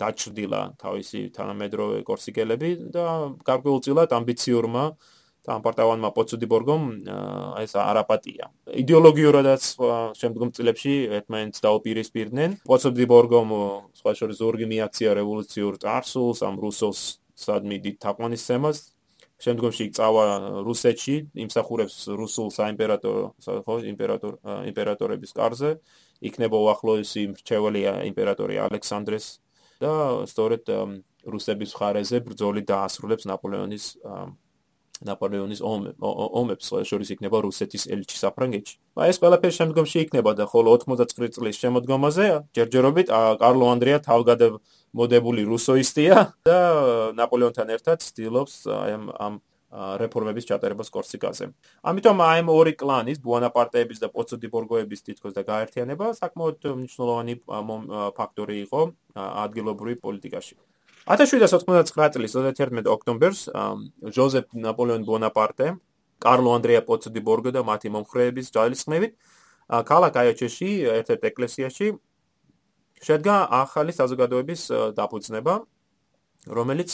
დაჭრდილა 0.00 0.60
თავისი 0.78 1.20
თანამედროვე 1.34 2.02
კორსიკელები 2.06 2.70
და 2.94 3.06
გარკვეულწილად 3.48 4.14
ამბიციურმა 4.18 4.84
ამპარტავანმა 5.56 6.10
პოცუდიბორგომ 6.16 6.82
ეს 7.64 7.72
არაპატია. 7.74 8.44
იდეოლოგიურადაც 8.82 9.62
შემდგომ 10.20 10.48
წლებში 10.56 10.94
ერთმანეთს 11.18 11.64
დაუპირისპირდნენ. 11.66 12.50
პოცუდიბორგომ 12.70 13.48
სხვა 13.98 14.12
შორის 14.20 14.36
ზურგი 14.40 14.66
მიაქცია 14.72 15.10
რევოლუციურ 15.20 15.74
წარსულს, 15.82 16.38
ამ 16.46 16.56
რუსოს 16.64 16.98
სადმი 17.34 17.76
დიდ 17.84 17.96
თაყვანისცემას 18.04 18.78
შემდგომში 19.40 19.86
წავა 19.96 20.24
რუსეთში 20.66 21.14
იმსახურებს 21.44 21.96
რუსულ 22.20 22.48
საიმპერატორო 22.52 23.22
ხო 23.64 23.76
იმპერატორ 23.92 24.36
იმპერატორების 24.68 25.32
კარზე 25.38 25.70
იქნება 26.30 26.60
უახლოესი 26.66 27.22
მრჩეველი 27.32 27.84
იმპერატორი 28.10 28.60
ალექსანდრეს 28.66 29.26
და 29.80 29.92
სწორედ 30.28 30.68
რუსების 31.34 31.72
ხარეზე 31.80 32.20
ბრძოლი 32.28 32.62
დაასრულებს 32.68 33.28
ნაპოლეონის 33.32 33.86
ნაპოლეონის 35.00 35.60
ომებს 35.64 36.66
შორის 36.84 37.12
იქნება 37.14 37.40
რუსეთის 37.46 37.86
ელჩი 37.88 38.16
საფრანგეთში. 38.20 38.74
აი 39.00 39.12
ეს 39.12 39.18
ყველაფერი 39.22 39.54
შემდგომში 39.56 39.98
იქნება 40.04 40.34
და 40.36 40.44
ხოლო 40.44 40.76
99 40.84 41.36
წლის 41.36 41.60
შემოდგომაზე 41.60 42.26
ჯერჯერობით 42.56 43.08
კარლო 43.40 43.66
ანდრია 43.74 43.98
თავგადებ 44.04 44.60
მოდებული 45.00 45.46
რუსოისტია 45.48 46.16
და 46.44 46.58
ნაპოლეონთან 47.16 47.68
ერთად 47.76 48.04
ცდილობს 48.04 48.54
აი 48.68 48.92
ამ 48.98 49.04
ამ 49.16 49.34
რეფორმების 49.70 50.48
ჩატარებას 50.50 50.90
კორსიკაზე. 50.90 51.54
ამიტომ 51.86 52.16
აი 52.26 52.40
ამ 52.42 52.48
ორი 52.50 52.74
კლანის, 52.74 53.22
ბუანაპარტეების 53.22 54.02
და 54.02 54.08
პოცოდიბორგოების 54.10 55.04
თითქოს 55.06 55.36
და 55.38 55.46
გაერთიანება 55.46 56.10
საკმაოდ 56.18 56.58
მნიშვნელოვანი 56.80 57.34
ფაქტორი 58.18 58.56
იყო 58.66 58.80
ადგილობრივ 59.14 60.02
პოლიტიკაში. 60.02 60.54
1799 61.08 62.12
წლის 62.16 62.34
31 62.36 62.88
ოქტომბერს 62.92 63.40
ჟოზეფ 64.16 64.52
ნაპოლეონ 64.52 65.06
ბონაპარტე, 65.08 65.76
კარლო 66.20 66.50
ანდრეა 66.60 66.84
პოცოდიბორგო 66.84 67.50
და 67.56 67.64
მათი 67.64 67.88
მომხრეების 67.94 68.52
ძალისხმევით 68.52 69.12
ქალაქ 69.70 70.12
აიოჩეში 70.20 70.70
ერთ-ერთ 71.00 71.22
ეკლესიაში 71.30 71.86
შედგა 73.00 73.36
ახალი 73.64 73.92
საზოგადოების 73.96 74.60
დაფუძნება, 74.98 75.54
რომელიც 76.52 76.90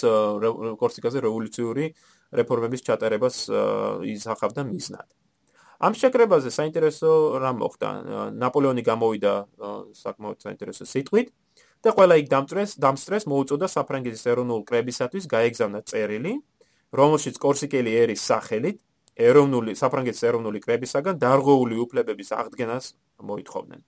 კორსიკაზე 0.78 1.18
რევოლუციური 1.26 1.84
რეფორმების 2.38 2.80
ჩატარებას 2.86 3.36
ისახავდა 4.14 4.62
მიზნად. 4.70 5.08
ამ 5.76 5.92
შეკრებაზე 5.92 6.50
საინტერესო 6.54 7.10
რამ 7.42 7.58
მოხდა. 7.60 7.88
ნაპოლეონი 8.38 8.82
გამოვიდა 8.86 9.32
საკმაოდ 9.92 10.38
საინტერესო 10.46 10.84
სიტყვით 10.88 11.28
და 11.84 11.90
ყველა 11.96 12.14
იქ 12.22 12.28
დამწრეს, 12.32 12.70
დამსტრეს 12.80 13.24
მოუწოდა 13.30 13.66
საფრანგეთის 13.68 14.24
ეროვნულ 14.32 14.62
კრებისათვის 14.68 15.24
გაეგზავნა 15.28 15.80
წერილი, 15.86 16.34
რომელშიც 16.96 17.36
კორსიკელი 17.42 17.90
ერის 18.02 18.22
სახელით 18.22 18.78
ეროვნული 19.16 19.72
საფრანგეთის 19.76 20.22
ეროვნული 20.28 20.60
კრებისაგან 20.60 21.16
დარღვეული 21.20 21.76
უფლებების 21.84 22.28
აღდგენას 22.36 22.84
მოითხოვდნენ. 23.24 23.80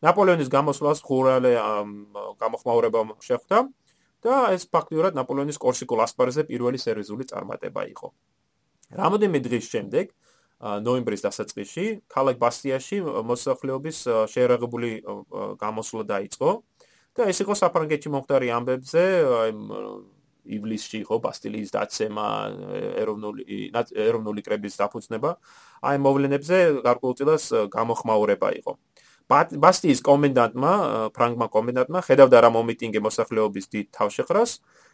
ნაპოლეონის 0.00 0.48
გამოსვლას 0.48 0.98
ხურალე 1.04 1.52
გამოხმაურება 2.40 3.00
შეხვდა 3.20 3.58
და 4.24 4.34
ეს 4.56 4.64
ფაქტიურად 4.72 5.12
ნაპოლეონის 5.20 5.60
კორსიკულ 5.60 6.00
ასპარეზზე 6.04 6.42
პირველი 6.48 6.78
სერიოზული 6.80 7.24
წარმატება 7.28 7.82
იყო. 7.92 8.08
რამოდენიმე 9.00 9.38
დღის 9.44 9.66
შემდეგ, 9.68 10.06
ნოემბრის 10.60 11.24
დასაწყისში, 11.24 11.84
ქალაქ 12.08 12.36
ბასტიაში 12.40 12.96
მოსახლეობის 13.00 13.98
შეერაღებული 14.32 14.90
გამოსვლა 15.60 16.04
დაიწყო 16.12 16.50
და 17.16 17.28
ეს 17.30 17.42
იყო 17.44 17.54
საფრანგეთში 17.58 18.12
მომხდარი 18.14 18.48
ამბებზე, 18.56 19.04
აი 19.40 19.52
ივლისში 20.56 21.00
იყო 21.04 21.18
ბასტილიის 21.24 21.70
დაცემა, 21.74 22.26
ეროვნული 23.02 23.44
ეროვნული 24.06 24.44
კრების 24.46 24.78
დაფუძნება. 24.80 25.30
აი 25.84 25.96
მოვლენებზე 26.06 26.56
გარკვეულწილად 26.86 27.42
გამოხმაურება 27.74 28.48
იყო. 28.60 28.72
ბასტიის 29.30 30.00
კომენდანტმა, 30.02 30.72
ფრანგმა 31.14 31.46
კომენდანტმა 31.54 32.00
ხედავდა 32.02 32.38
რა 32.42 32.50
მომიტინგე 32.56 33.00
მოსახლეობის 33.06 33.66
დიდ 33.70 33.86
თავშეყრას, 33.94 34.50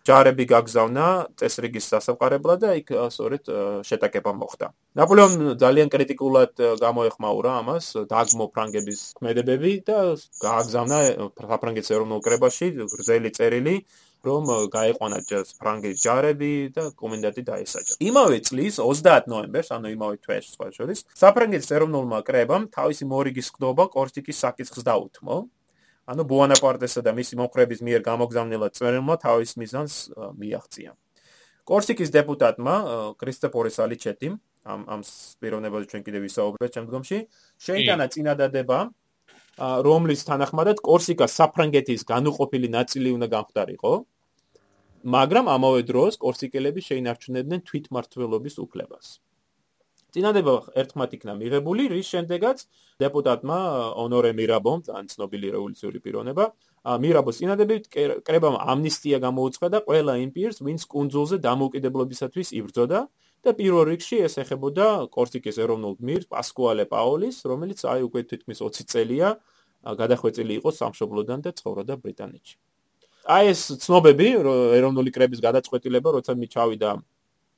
ჯარები 0.07 0.45
გაგზავნა 0.53 1.07
წესრიგის 1.41 1.89
სასამყარებლად 1.91 2.61
და 2.63 2.75
იქ 2.79 2.93
სწორედ 3.11 3.51
შეტაკება 3.89 4.33
მოხდა. 4.39 4.67
ნაპოლეონ 5.01 5.33
ძალიან 5.63 5.89
კრიტიკულად 5.91 6.53
გამოეხმაურა 6.85 7.53
ამას, 7.63 7.87
დაგმო 8.13 8.47
ფრანგების 8.55 9.01
ქმედებები 9.19 9.73
და 9.89 9.99
გააგზავნა 10.45 10.99
საფრანგეთის 11.41 11.91
ეროვნულ 11.97 12.21
კრებაში 12.23 12.67
გრძელი 12.93 13.31
წერილი 13.35 13.77
რომ 14.25 14.45
გაეყვანა 14.73 15.19
ჯერ 15.29 15.43
ფრანგის 15.61 16.01
ჯარები 16.03 16.53
და 16.77 16.85
კომენდანტი 16.97 17.43
დაესაჯა. 17.51 17.95
იმავე 18.01 18.39
წლის 18.49 18.75
30 18.81 19.29
ნოემბერს, 19.33 19.71
ანუ 19.77 19.89
იმავე 19.97 20.17
თვეში 20.25 20.51
სხვა 20.55 20.67
შორის, 20.77 21.05
საფრანგეთის 21.21 21.71
ეროვნულმა 21.77 22.19
კრებამ 22.27 22.63
თავისი 22.73 23.05
მორიგის 23.13 23.49
ხდობა 23.55 23.85
კორსიკის 23.93 24.41
საკითხს 24.45 24.83
დაუთმო. 24.87 25.37
ანუ 26.07 26.23
ბუანაპარტესა 26.31 27.01
და 27.03 27.11
მისი 27.19 27.35
მომხრეების 27.43 27.81
მიერ 27.83 28.01
გამოგზავნილად 28.07 28.73
წერილმა 28.79 29.15
თავის 29.19 29.59
მიზანს 29.59 29.95
მიაღწია. 30.39 30.91
კორსიკის 31.67 32.11
დეპუტატმა 32.15 32.75
კრისტოფორე 33.19 33.71
სალიჩეტიმ 33.75 34.35
ამ 34.67 34.81
ამ 34.87 35.01
პიროვნებაზე 35.43 35.87
ჩვენ 35.91 36.03
კიდევ 36.07 36.21
ვისაუბრებთ 36.27 36.73
შემდგომში, 36.79 37.19
შეიტანა 37.67 38.07
წინადადება 38.15 38.79
რომლის 39.59 40.25
თანახმადად 40.29 40.83
კორსიკა 40.85 41.27
საფრანგეთის 41.33 42.05
განუყოფელი 42.05 42.69
ნაწილი 42.69 43.09
უნდა 43.17 43.29
გამხდარიყო. 43.35 43.93
მაგრამ 45.07 45.47
ამავე 45.49 45.83
დროს 45.87 46.19
კორსიკელები 46.19 46.81
შეინარჩუნებდნენ 46.83 47.61
თვითმართველობის 47.69 48.55
უფლებას. 48.59 49.07
წინადება 50.17 50.53
ერთხმად 50.81 51.11
იქნა 51.17 51.33
მიღებული, 51.37 51.83
რის 51.93 52.07
შემდეგაც 52.09 52.59
დეპუტატმა 53.05 53.59
ონორე 54.01 54.33
მირაბომ, 54.33 54.79
ძალიან 54.89 55.09
ცნობილი 55.13 55.47
რევოლუციური 55.53 55.99
პიროვნება, 56.01 56.45
მირაბოს 57.05 57.37
წინადებით 57.41 57.85
კრებამ 58.25 58.57
ამნისტია 58.57 59.19
გამოუცხადა 59.27 59.77
და 59.77 59.85
ყველა 59.85 60.13
იმ 60.25 60.31
პირს, 60.37 60.59
ვინც 60.65 60.83
კუნძულზე 60.89 61.37
დამოუკიდებლობისათვის 61.47 62.49
იბრძოდა 62.61 62.99
და 63.47 63.53
პირველ 63.55 63.87
რიგში 63.93 64.19
ეს 64.27 64.35
ეხებოდა 64.43 64.87
კორსიკის 65.15 65.61
ეროვნულ 65.63 65.95
გმირს 66.01 66.27
პასკუალე 66.33 66.85
პაოლის, 66.91 67.37
რომელიც 67.47 67.81
აი 67.87 68.07
უკვე 68.11 68.23
თითქმის 68.33 68.63
20 68.67 68.91
წელია 68.93 69.29
გადახვეწილი 69.87 70.59
იყო 70.59 70.71
სამშობლოდან 70.75 71.47
და 71.47 71.51
ცხოვრობდა 71.55 71.95
ბრიტანეთში. 72.03 72.57
აი 73.27 73.45
ეს 73.51 73.63
ცნობები 73.83 74.27
ეროვნული 74.79 75.11
კრების 75.15 75.41
გადაწყვეტილება 75.43 76.19
როცა 76.19 76.35
მე 76.39 76.47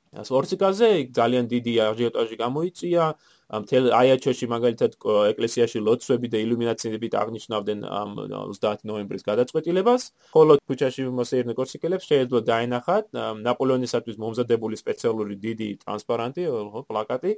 სორციკაზე 0.09 1.13
ძალიან 1.13 1.45
დიდი 1.53 1.73
აჟიოტაჟი 1.85 2.35
გამოიწია 2.41 3.03
მთელ 3.49 3.85
აიაჩოში 3.97 4.45
მაგალითად 4.49 4.91
ეკლესიაში 5.33 5.79
ლოცვები 5.85 6.27
და 6.33 6.37
ილუმინაციები 6.45 7.07
აღნიშნავდნენ 7.21 7.79
ამ 7.85 8.09
30 8.29 8.85
ნოემბრის 8.89 9.23
გადაწყვეტილებას. 9.29 10.01
ხოლო 10.33 10.57
ქუჩაში 10.69 11.01
მოსეირნე 11.19 11.53
კორსიკელებს 11.57 12.05
შეიძლება 12.09 12.41
დაენახათ 12.51 13.05
ნაპოლეონისათვის 13.45 14.17
მომზადებული 14.21 14.75
სპეციალური 14.81 15.35
დიდი 15.45 15.69
ტრანსპარანტი 15.85 16.43
ხო 16.73 16.81
პლაკატი 16.89 17.31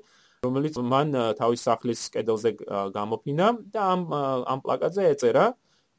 რომელიც 0.44 0.76
მან 0.92 1.08
თავის 1.40 1.62
სახლის 1.68 2.02
კედელზე 2.12 2.52
გამოფინა 2.98 3.48
და 3.72 3.80
ამ 3.94 4.02
ამ 4.52 4.60
პლაკატზე 4.66 5.02
ეწერა 5.16 5.46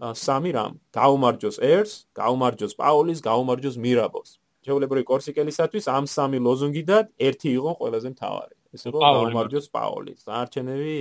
სამი 0.03 0.51
რამ. 0.57 0.73
გაუმარჯოს 0.91 1.57
ერს, 1.63 1.93
გაუმარჯოს 2.11 2.75
პაულის, 2.75 3.21
გაუმარჯოს 3.23 3.77
მირაბოს. 3.79 4.42
შეულებრივი 4.67 5.05
კორსიკელისათვის 5.11 5.85
ამ 5.97 6.05
სამი 6.15 6.39
ლოზუნგიდან 6.47 7.05
ერთი 7.29 7.49
იყო 7.59 7.71
ყველაზე 7.81 8.09
მთავარი. 8.15 8.55
ეს 8.73 8.83
იყო 8.89 8.99
გაუმარჯოს 9.05 9.67
პაულის. 9.77 10.21
დაარჩენები 10.29 10.97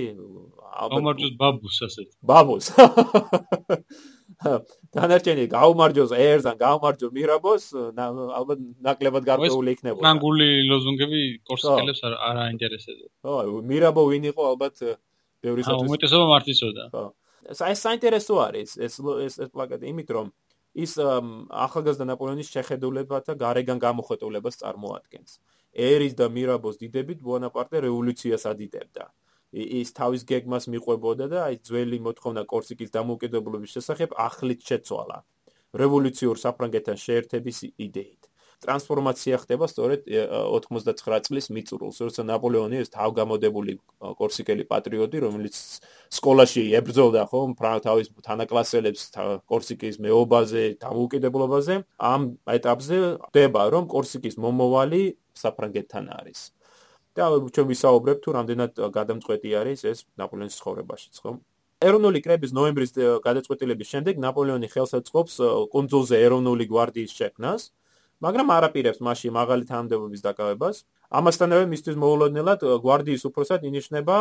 გაუმარჯოს 0.80 1.32
ბაბუს 1.40 1.78
ასეთ. 1.86 2.08
ბაბუს. 2.30 2.66
დანარჩენი 4.96 5.44
გაუმარჯოს 5.54 6.12
ერს 6.16 6.46
ან 6.50 6.56
გაუმარჯო 6.62 7.08
მირაბოს 7.16 7.64
ალბათ 8.38 8.58
ნაკლებად 8.86 9.24
გარკვეული 9.30 9.74
იქნებოდა 9.76 10.02
ფრანგული 10.02 10.48
ლოზუნგები 10.70 11.20
კორსიკელებს 11.48 12.02
არ 12.08 12.40
აინტერესებდა 12.46 13.06
ხო 13.22 13.62
მირაბო 13.70 14.02
ვინ 14.10 14.28
იყო 14.32 14.42
ალბათ 14.52 14.84
ბევრისათვის 15.46 15.90
უმეტესობა 15.90 16.26
მარტისოდა 16.34 16.82
ხო 16.94 17.04
აი 17.68 17.74
საინტერესო 17.84 18.34
არის 18.46 18.70
ეს 18.86 18.94
ეს 19.26 19.34
პლაკატი 19.54 19.90
იმით 19.92 20.08
რომ 20.16 20.26
ის 20.74 20.96
ახალგაზრდა 20.98 22.06
ნაპოლეონის 22.12 22.52
შეხედულებათა 22.54 23.32
გარეგან 23.44 23.78
გამოხეტულებას 23.82 24.58
წარმოადგენს. 24.62 25.30
ერის 25.72 26.14
და 26.16 26.26
მირაბოს 26.32 26.76
დიდებით 26.82 27.18
ბონაპარტე 27.26 27.84
რევოლუციას 27.86 28.44
ადიდებდა. 28.52 29.04
ის 29.52 29.88
თავის 29.92 30.22
გეგმას 30.24 30.64
მიყვებოდა 30.72 31.24
და 31.28 31.38
აი 31.48 31.56
ძველი 31.66 31.98
მოთხოვნა 32.06 32.42
კორსიკის 32.48 32.90
დამოუკიდებლობის 32.96 33.74
შესახებ 33.76 34.10
ახლით 34.16 34.60
შეცვალა. 34.68 35.18
რევოლუციურ 35.82 36.36
საფრანგეთთან 36.44 36.96
შეერთების 37.04 37.58
იდეით 37.76 38.21
ტრანსფორმაცია 38.62 39.38
ხდება 39.42 39.66
სწორედ 39.66 40.06
89 40.06 41.26
წლის 41.26 41.46
მიწურულს, 41.50 41.98
როცა 42.06 42.22
ნაპოლეონი 42.30 42.80
ეს 42.82 42.92
თავგამოდებული 42.94 43.76
კორსიკელი 44.20 44.64
პატრიოტი, 44.70 45.22
რომელიც 45.26 45.58
სკოლაში 46.18 46.62
ებრძოლდა 46.78 47.26
ხომ 47.32 47.56
თავის 47.58 48.08
თანაკლასელებს 48.22 49.02
კორსიკის 49.50 49.98
მეობაზე, 50.06 50.64
დამოუკიდებლობაზე, 50.78 51.74
ამ 51.98 52.22
ეტაპზე 52.56 52.98
ხდება, 53.28 53.62
რომ 53.74 53.90
კორსიკის 53.90 54.38
მომოვალი 54.38 55.02
საფრანგეთთან 55.34 56.06
არის. 56.22 56.40
და 57.12 57.28
ჩვენ 57.28 57.66
ვისაუბრებ 57.68 58.18
თუ 58.24 58.30
რამდენად 58.32 58.72
გადამწყვეტი 58.88 59.50
არის 59.60 59.80
ეს 59.84 59.98
ნაპოლეონის 60.16 60.56
ცხოვრებაშიც, 60.56 61.14
ხო? 61.20 61.32
ეროვნული 61.82 62.22
კრების 62.24 62.54
ნოემბრის 62.56 62.92
გადაწყვეტილების 63.26 63.88
შემდეგ 63.92 64.14
ნაპოლეონი 64.22 64.68
ხელს 64.72 64.92
აწყობს 64.98 65.34
კონძულზე 65.74 66.16
ეროვნული 66.26 66.64
გვარდიის 66.72 67.12
შექმნას, 67.12 67.62
მაგრამ 68.22 68.48
არაპირებს 68.54 69.00
მასში 69.02 69.30
მაღალი 69.34 69.64
თანამდებობის 69.66 70.20
დაკავებას. 70.22 70.76
ამასთანავე 71.18 71.64
მისთვის 71.72 71.96
მოულოდნელად 72.02 72.60
გვარდიის 72.84 73.22
უფროსად 73.28 73.66
ინიშნება 73.66 74.16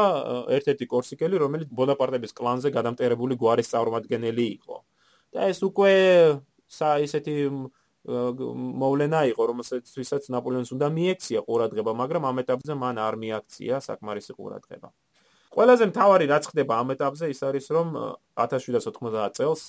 ერთ-ერთი 0.58 0.86
კორსიკელი, 0.94 1.36
რომელიც 1.44 1.70
ბონაპარტების 1.70 2.34
კლანზე 2.34 2.74
გადამტერებული 2.78 3.38
გვარის 3.38 3.72
წარმომადგენელი 3.74 4.46
იყო. 4.58 4.78
და 5.32 5.48
ეს 5.48 5.60
უკვე 5.64 5.92
საისეთი 6.68 7.36
მოვლენა 8.82 9.22
იყო, 9.32 9.44
რომელსაც 9.52 10.26
ნაპოლეონს 10.34 10.74
უნდა 10.76 10.88
მიექცია 10.98 11.40
ყურადღება, 11.46 11.92
მაგრამ 12.02 12.24
ამ 12.26 12.38
ეტაპზე 12.44 12.74
მან 12.74 12.96
არ 12.98 13.16
მიაქცია 13.22 13.76
საკმარისი 13.86 14.34
ყურადღება. 14.36 14.90
ყველაზე 15.52 15.84
მთავარი 15.92 16.26
რაც 16.32 16.44
ხდება 16.50 16.74
ამ 16.82 16.96
ეტაპზე 16.96 17.26
ის 17.30 17.40
არის, 17.44 17.66
რომ 17.76 17.88
1790 18.40 19.36
წელს 19.38 19.62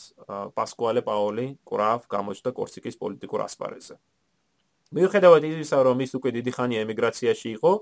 პასკუალე 0.56 1.02
პაოლი 1.04 1.46
კრაფ 1.68 2.08
გამოჩნდა 2.08 2.50
კორსიკის 2.58 2.96
პოლიტიკურ 3.02 3.40
ასპარეზზე. 3.46 3.94
მიუხედავად 4.92 5.42
იმისა, 5.48 5.76
რომ 5.88 5.96
ის 6.04 6.12
უკვე 6.18 6.30
დიდი 6.36 6.50
ხანია 6.56 6.80
ემიგრაციაში 6.84 7.48
იყო, 7.56 7.72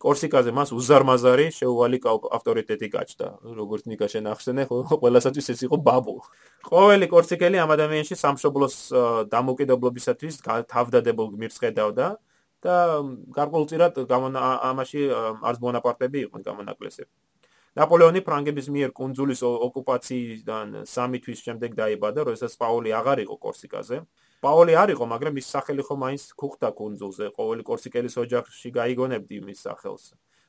კორსიკაზე 0.00 0.50
მას 0.56 0.70
უზარმაზარი 0.72 1.46
შეუვალი 1.52 1.98
ავტორიტეტი 2.36 2.88
გაჩნდა. 2.96 3.26
როგორც 3.60 3.82
ნიკა 3.84 4.06
შენახსენე, 4.08 4.62
ყველასათვის 5.02 5.46
ეს 5.52 5.60
იყო 5.68 5.76
ბაბუ. 5.76 6.14
ყოველი 6.72 7.06
კორსიკელი 7.12 7.56
ამ 7.60 7.70
ადამიანში 7.76 8.16
სამშობლოს 8.16 8.74
დამოუკიდებლობისათვის 9.28 10.34
თავდადებულ 10.72 11.26
გმირს 11.36 11.56
ხედავდა 11.60 12.06
და 12.64 12.74
გარკვეულწილად 13.36 13.92
ამაში 14.08 15.00
არც 15.48 15.56
ბონაპარტები 15.60 16.18
იყვნენ 16.24 16.42
გამონაკლისები. 16.48 17.12
ნაპოლეონი 17.78 18.20
ფრანგების 18.26 18.66
მიერ 18.74 18.90
კონძულის 18.96 19.40
ოკუპაციიდან 19.46 20.66
3 20.90 21.20
თვის 21.24 21.38
შემდეგ 21.44 21.70
დაიბადა, 21.76 22.20
როდესაც 22.28 22.52
პაოლი 22.56 22.90
აღარ 22.98 23.18
იყო 23.24 23.36
კორსიკაზე. 23.36 23.96
პაოლი 24.40 24.74
არ 24.82 24.88
იყო, 24.96 25.04
მაგრამ 25.04 25.34
ის 25.36 25.46
სახელი 25.52 25.82
ხო 25.84 25.94
მაინც 26.00 26.22
ქუხთა 26.40 26.68
კონძულზე, 26.72 27.26
ყოველი 27.36 27.62
კორსიკელის 27.68 28.14
ოჯახში 28.24 28.68
გაიგონებდი 28.72 29.36
მის 29.44 29.60
სახელს. 29.68 30.04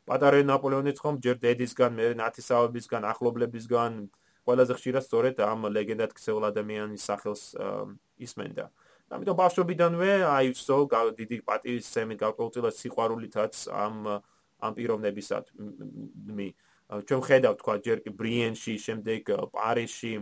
პატარა 0.07 0.39
ნაპოლეონიც 0.47 0.97
ხომ 1.03 1.15
ჯერ 1.23 1.37
დედისგან, 1.43 1.91
მე 1.93 2.05
ნათესავებისგან, 2.23 3.01
ახლობლებისგან 3.11 3.91
ყველაზე 4.47 4.73
ხშირად 4.79 5.03
სწორედ 5.05 5.35
ამ 5.45 5.69
ლეგენდად 5.69 6.11
ქცეულ 6.17 6.43
ადამიანის 6.49 7.03
სახელს 7.05 7.41
ისმენდა. 8.17 8.65
ამიტომ 9.11 9.35
ბავშვობიდანვე 9.37 10.11
აივსო 10.23 10.77
დიდი 11.19 11.37
პატივისცემით 11.43 12.17
გაკვეთილად 12.25 12.73
სიყვარულითაც 12.79 13.53
ამ 13.69 14.23
ამ 14.61 14.71
პიროვნებისადმი. 14.77 16.47
ჩვენ 17.07 17.21
ხედავთ 17.27 17.57
თქვა 17.59 17.75
ჯერ 17.85 17.97
კი 18.03 18.11
ბრიენში, 18.19 18.73
შემდეგ 18.77 19.21
პარიზში 19.51 20.13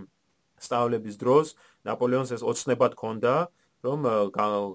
სწავლების 0.59 1.15
დროს 1.21 1.47
ნაპოლეონს 1.87 2.31
ეს 2.35 2.43
ოცნებად 2.43 2.93
ჰქონდა 2.97 3.33
რომ 3.79 3.99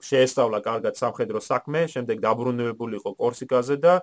შეესწავლა 0.00 0.58
კარგად 0.64 0.94
სამხედრო 0.96 1.40
საქმე, 1.44 1.80
შემდეგ 1.92 2.16
დაბრუნებულიყო 2.24 3.10
კორსიკაზე 3.20 3.76
და 3.84 3.94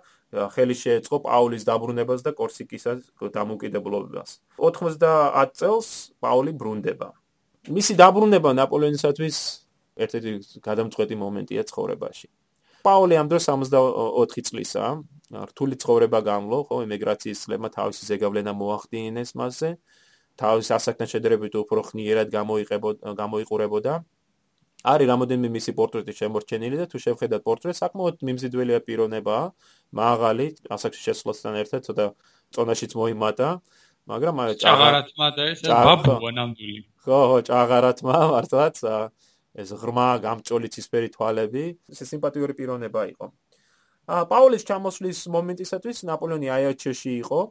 ხელი 0.54 0.76
შეეწყო 0.78 1.18
პაულის 1.26 1.64
დაბრუნებას 1.66 2.22
და 2.22 2.32
კორსიკისას 2.38 3.00
დამოუკიდებლობას. 3.18 4.30
90 4.62 5.58
წელს 5.58 5.88
პაული 6.22 6.54
ბრუნდება. 6.54 7.10
მისი 7.70 7.94
დაბრუნება 7.98 8.50
ნაპოლეონისათვის 8.62 9.38
ერთ-ერთი 10.02 10.32
გადამწყვეტი 10.66 11.16
მომენტია 11.18 11.62
ცხოვრებაში. 11.70 12.28
პაული 12.86 13.14
ამ 13.18 13.28
დროს 13.30 13.44
64 13.50 14.42
წლისაა. 14.42 14.94
რთული 15.32 15.76
ცხოვრება 15.80 16.20
გამლო, 16.28 16.58
ხო, 16.68 16.76
ემიგრაციის 16.86 17.42
წლებმა 17.46 17.70
თავისი 17.72 18.04
ზეგავლენა 18.10 18.52
მოახდინეს 18.52 19.32
მასზე. 19.40 19.70
თავის 20.42 20.68
ასაკთან 20.76 21.08
შედარებით 21.08 21.54
უფრო 21.56 21.80
ხნიერად 21.90 22.28
გამოიყებოდა, 22.34 23.14
გამოიყურებოდა. 23.22 23.94
არის 24.82 25.08
რამოდენიმე 25.14 25.50
მისი 25.56 25.72
პორტრეტი 25.78 26.14
შემორჩენილი 26.18 26.76
და 26.82 26.86
თუ 26.90 26.98
შევხედათ 27.06 27.42
პორტრეტს, 27.46 27.82
საკმაოდ 27.84 28.16
მიმზიდველია 28.26 28.80
პიროვნებაა, 28.88 29.46
მაღალი, 29.94 30.46
ასაკში 30.74 31.02
შესვლასთან 31.08 31.54
ერთად 31.62 31.82
ცოტა 31.86 32.06
წონაშიც 32.56 32.92
მოიმატა, 32.98 33.50
მაგრამ 34.10 34.36
ჭაღარათმა 34.58 35.28
და 35.38 35.44
ეს 35.54 35.60
ბაბუა 35.62 36.32
ნამდვილი. 36.34 36.80
ხო, 37.06 37.20
ხო, 37.30 37.38
ჭაღარათმა 37.46 38.16
მართლაც 38.34 38.76
ეს 39.62 39.70
ღრმა 39.78 40.08
გამჭოლი 40.26 40.68
ცისფერი 40.74 41.10
თვალები, 41.14 41.64
ეს 41.92 42.00
სიმპათიური 42.10 42.54
პიროვნება 42.58 43.02
იყო. 43.14 43.28
ა 44.12 44.26
პაულის 44.26 44.66
ჩამოსვლის 44.66 45.20
მომენტისათვის 45.30 45.98
ნაპოლეონი 46.10 46.48
აიაჩეში 46.58 47.12
იყო 47.22 47.42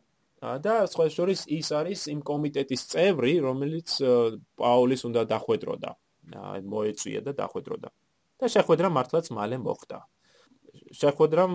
და 0.64 0.74
სხვა 0.90 1.06
შორის 1.14 1.40
ის 1.46 1.68
არის 1.70 2.00
იმ 2.10 2.20
კომიტეტის 2.26 2.82
წევრი, 2.90 3.34
რომელიც 3.44 3.88
პაულის 4.58 5.00
უნდა 5.08 5.22
დახვედროდა. 5.30 5.90
მოეწვია 6.72 7.20
და 7.26 7.32
დახვედროდა. 7.40 7.88
და 8.40 8.46
შეხვედრა 8.48 8.88
მართლაც 8.96 9.26
მალე 9.36 9.56
მოხდა. 9.60 9.98
შეხვედრამ 11.00 11.52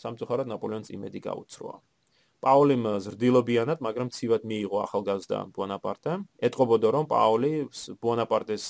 სამწუხაროდ 0.00 0.48
ნაპოლეონს 0.52 0.88
იმედი 0.94 1.20
გაუცროა. 1.26 1.76
პაოლიმ 2.40 2.84
ზრდილობიანად, 3.04 3.78
მაგრამ 3.84 4.08
ცივად 4.16 4.42
მიიღო 4.48 4.78
ახალგაზრდა 4.86 5.38
ბონაპარტე. 5.52 6.12
ეთყობოდა 6.40 6.88
რომ 6.96 7.04
პაოლი 7.10 7.52
ბონაპარტეს 8.00 8.64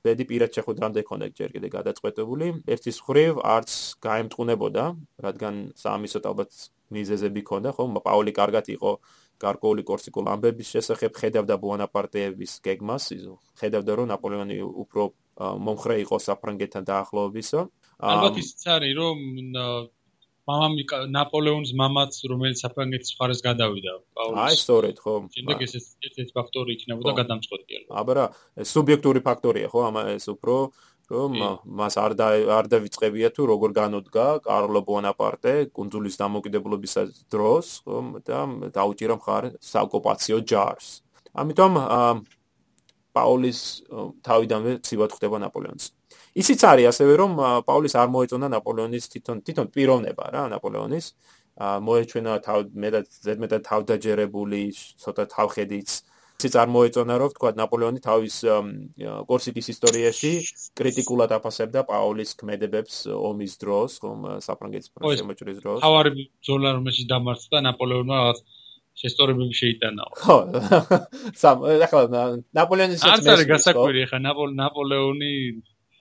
ბედი 0.00 0.24
პირად 0.30 0.50
შეხვედრამდე 0.56 1.00
ქონდა 1.06 1.26
ჯერ 1.38 1.50
კიდე 1.54 1.68
გადაწყვეტებული. 1.76 2.46
ერთის 2.66 2.98
ხრივ 3.04 3.34
არც 3.44 3.70
გაემტყუნებოდა, 4.00 4.84
რადგან 5.26 5.54
სამისოთ 5.76 6.24
ალბათ 6.30 6.50
მიზეზები 6.90 7.42
ქონდა, 7.46 7.70
ხო? 7.76 7.84
პაოლი 8.00 8.32
კარგად 8.40 8.66
იყო 8.74 8.90
გარკვეული 9.40 9.82
კორსიკულ 9.88 10.26
ამბების 10.34 10.72
შესახებ 10.74 11.16
ხედავდა 11.20 11.56
ბონაპარტეების 11.64 12.52
გეგმას, 12.66 13.04
ხედავდა 13.60 13.92
რომ 14.00 14.10
ნაპოლეონი 14.12 14.58
უფრო 14.84 15.02
მომხრე 15.40 15.94
იყო 16.04 16.16
საფრანგეთთან 16.28 16.84
დაახლოებისო. 16.90 17.60
ალბათ 18.00 18.34
ისიც 18.42 18.62
არის 18.76 18.92
რომ 19.00 19.16
მამამ 20.50 20.74
ნაპოლეონის 21.14 21.72
მამაც 21.78 22.12
რომელიც 22.30 22.62
საფრანგეთის 22.64 23.10
მხარეს 23.14 23.40
გადავიდა 23.44 23.92
პაულის. 24.18 24.40
აი 24.44 24.54
სწორედ 24.60 24.96
ხო. 25.04 25.14
შემდეგ 25.36 25.58
ეს 25.66 25.72
ერთ-ერთი 25.78 26.32
ფაქტორი 26.38 26.70
იქნებოდა 26.76 27.12
გადამწყვეტი 27.20 27.72
ალბათ. 27.78 27.92
აბა 28.00 28.12
რა, 28.18 28.24
სუბიექტური 28.72 29.20
ფაქტორია 29.28 29.68
ხო, 29.70 29.80
ამა 29.90 30.02
ეს 30.16 30.26
უფრო 30.34 30.54
რომ 31.10 31.30
მას 31.66 31.94
არ 31.98 32.12
არ 32.54 32.66
დავიწყებია 32.70 33.28
თუ 33.34 33.42
როგორ 33.50 33.70
განოდგა 33.80 34.26
კარლო 34.46 34.80
ბონაპარტე 34.86 35.54
კუნძულის 35.74 36.14
დამოუკიდებლობის 36.22 36.94
დროს 37.34 37.66
და 38.26 38.38
დაუჭირა 38.76 39.14
მხარ 39.18 39.44
საოკუპაციო 39.58 40.38
ჯარს. 40.46 41.02
ამიტომ 41.34 41.72
პაულის 43.10 43.60
თავიდანვე 44.22 44.72
ცივად 44.86 45.10
ხდება 45.18 45.36
ნაპოლეონს. 45.42 45.84
ისიც 46.38 46.60
არის 46.62 46.86
ასევე 46.94 47.12
რომ 47.18 47.32
პაულის 47.66 47.94
არ 47.98 48.08
მოეწონა 48.14 48.46
ნაპოლეონის 48.54 49.04
თვითონ 49.12 49.36
თვითონ 49.42 49.66
პიროვნება 49.74 50.24
რა 50.30 50.42
ნაპოლეონის 50.54 51.06
მოეჩვენა 51.58 52.32
თავ 52.46 52.58
მეტად 52.82 53.06
ზედმეტად 53.26 53.62
თავდაჯერებული 53.66 54.62
ცოტა 55.02 55.24
თავხედიც 55.34 55.88
ისიც 56.40 56.56
არ 56.56 56.68
მოეწონა 56.72 57.14
რომ 57.20 57.32
თქვა 57.36 57.50
ნაპოლეონი 57.60 58.00
თავის 58.00 58.36
კორსიკის 59.28 59.66
ისტორიაში 59.74 60.30
კრიტიკულად 60.80 61.34
აფასებდა 61.36 61.84
პაულის 61.90 62.32
ქმედებებს 62.40 63.04
ომის 63.12 63.52
დროს, 63.60 64.00
ხომ 64.00 64.24
საფრანგეთის 64.48 64.88
პრემიერის 64.96 65.60
დროს. 65.60 65.78
თავარი 65.84 66.10
ბრძოლა 66.16 66.68
რომელშიც 66.80 67.06
დამარცხდა 67.12 67.58
ნაპოლეონმა 67.68 68.14
რაღაც 68.20 68.40
შესწორებები 69.00 69.54
შეიტანაო. 69.60 70.12
ხო. 70.24 70.36
სამ 71.42 71.56
ახლა 71.86 72.02
ნაპოლეონის 72.56 73.04
ეს 73.04 73.28
არის 73.32 73.48
გასაკვირი 73.52 74.08
ხა 74.10 74.18
ნაპოლეონი 74.24 75.32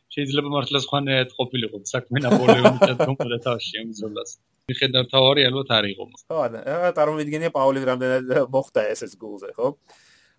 შეიძლება 0.10 0.50
მართლაც 0.56 0.86
ხანეათ 0.90 1.30
ყოფილიყო 1.38 1.78
საქმე 1.86 2.24
ნაპოლეონის 2.26 2.82
დაგმოდა 2.90 3.38
თავში 3.46 3.74
ამ 3.84 3.90
ზოლას. 4.00 4.32
მიხედავ 4.70 5.04
თავარი 5.14 5.42
ალბათ 5.50 5.70
არ 5.78 5.86
იყო. 5.94 6.06
ხო, 6.30 6.40
რა 6.56 6.92
წარმოვიდგენია 6.98 7.52
პაულის 7.54 7.86
რამდენად 7.90 8.26
მოხდა 8.54 8.82
ეს 8.94 9.02
ეს 9.06 9.14
გულზე, 9.22 9.54
ხო? 9.58 9.68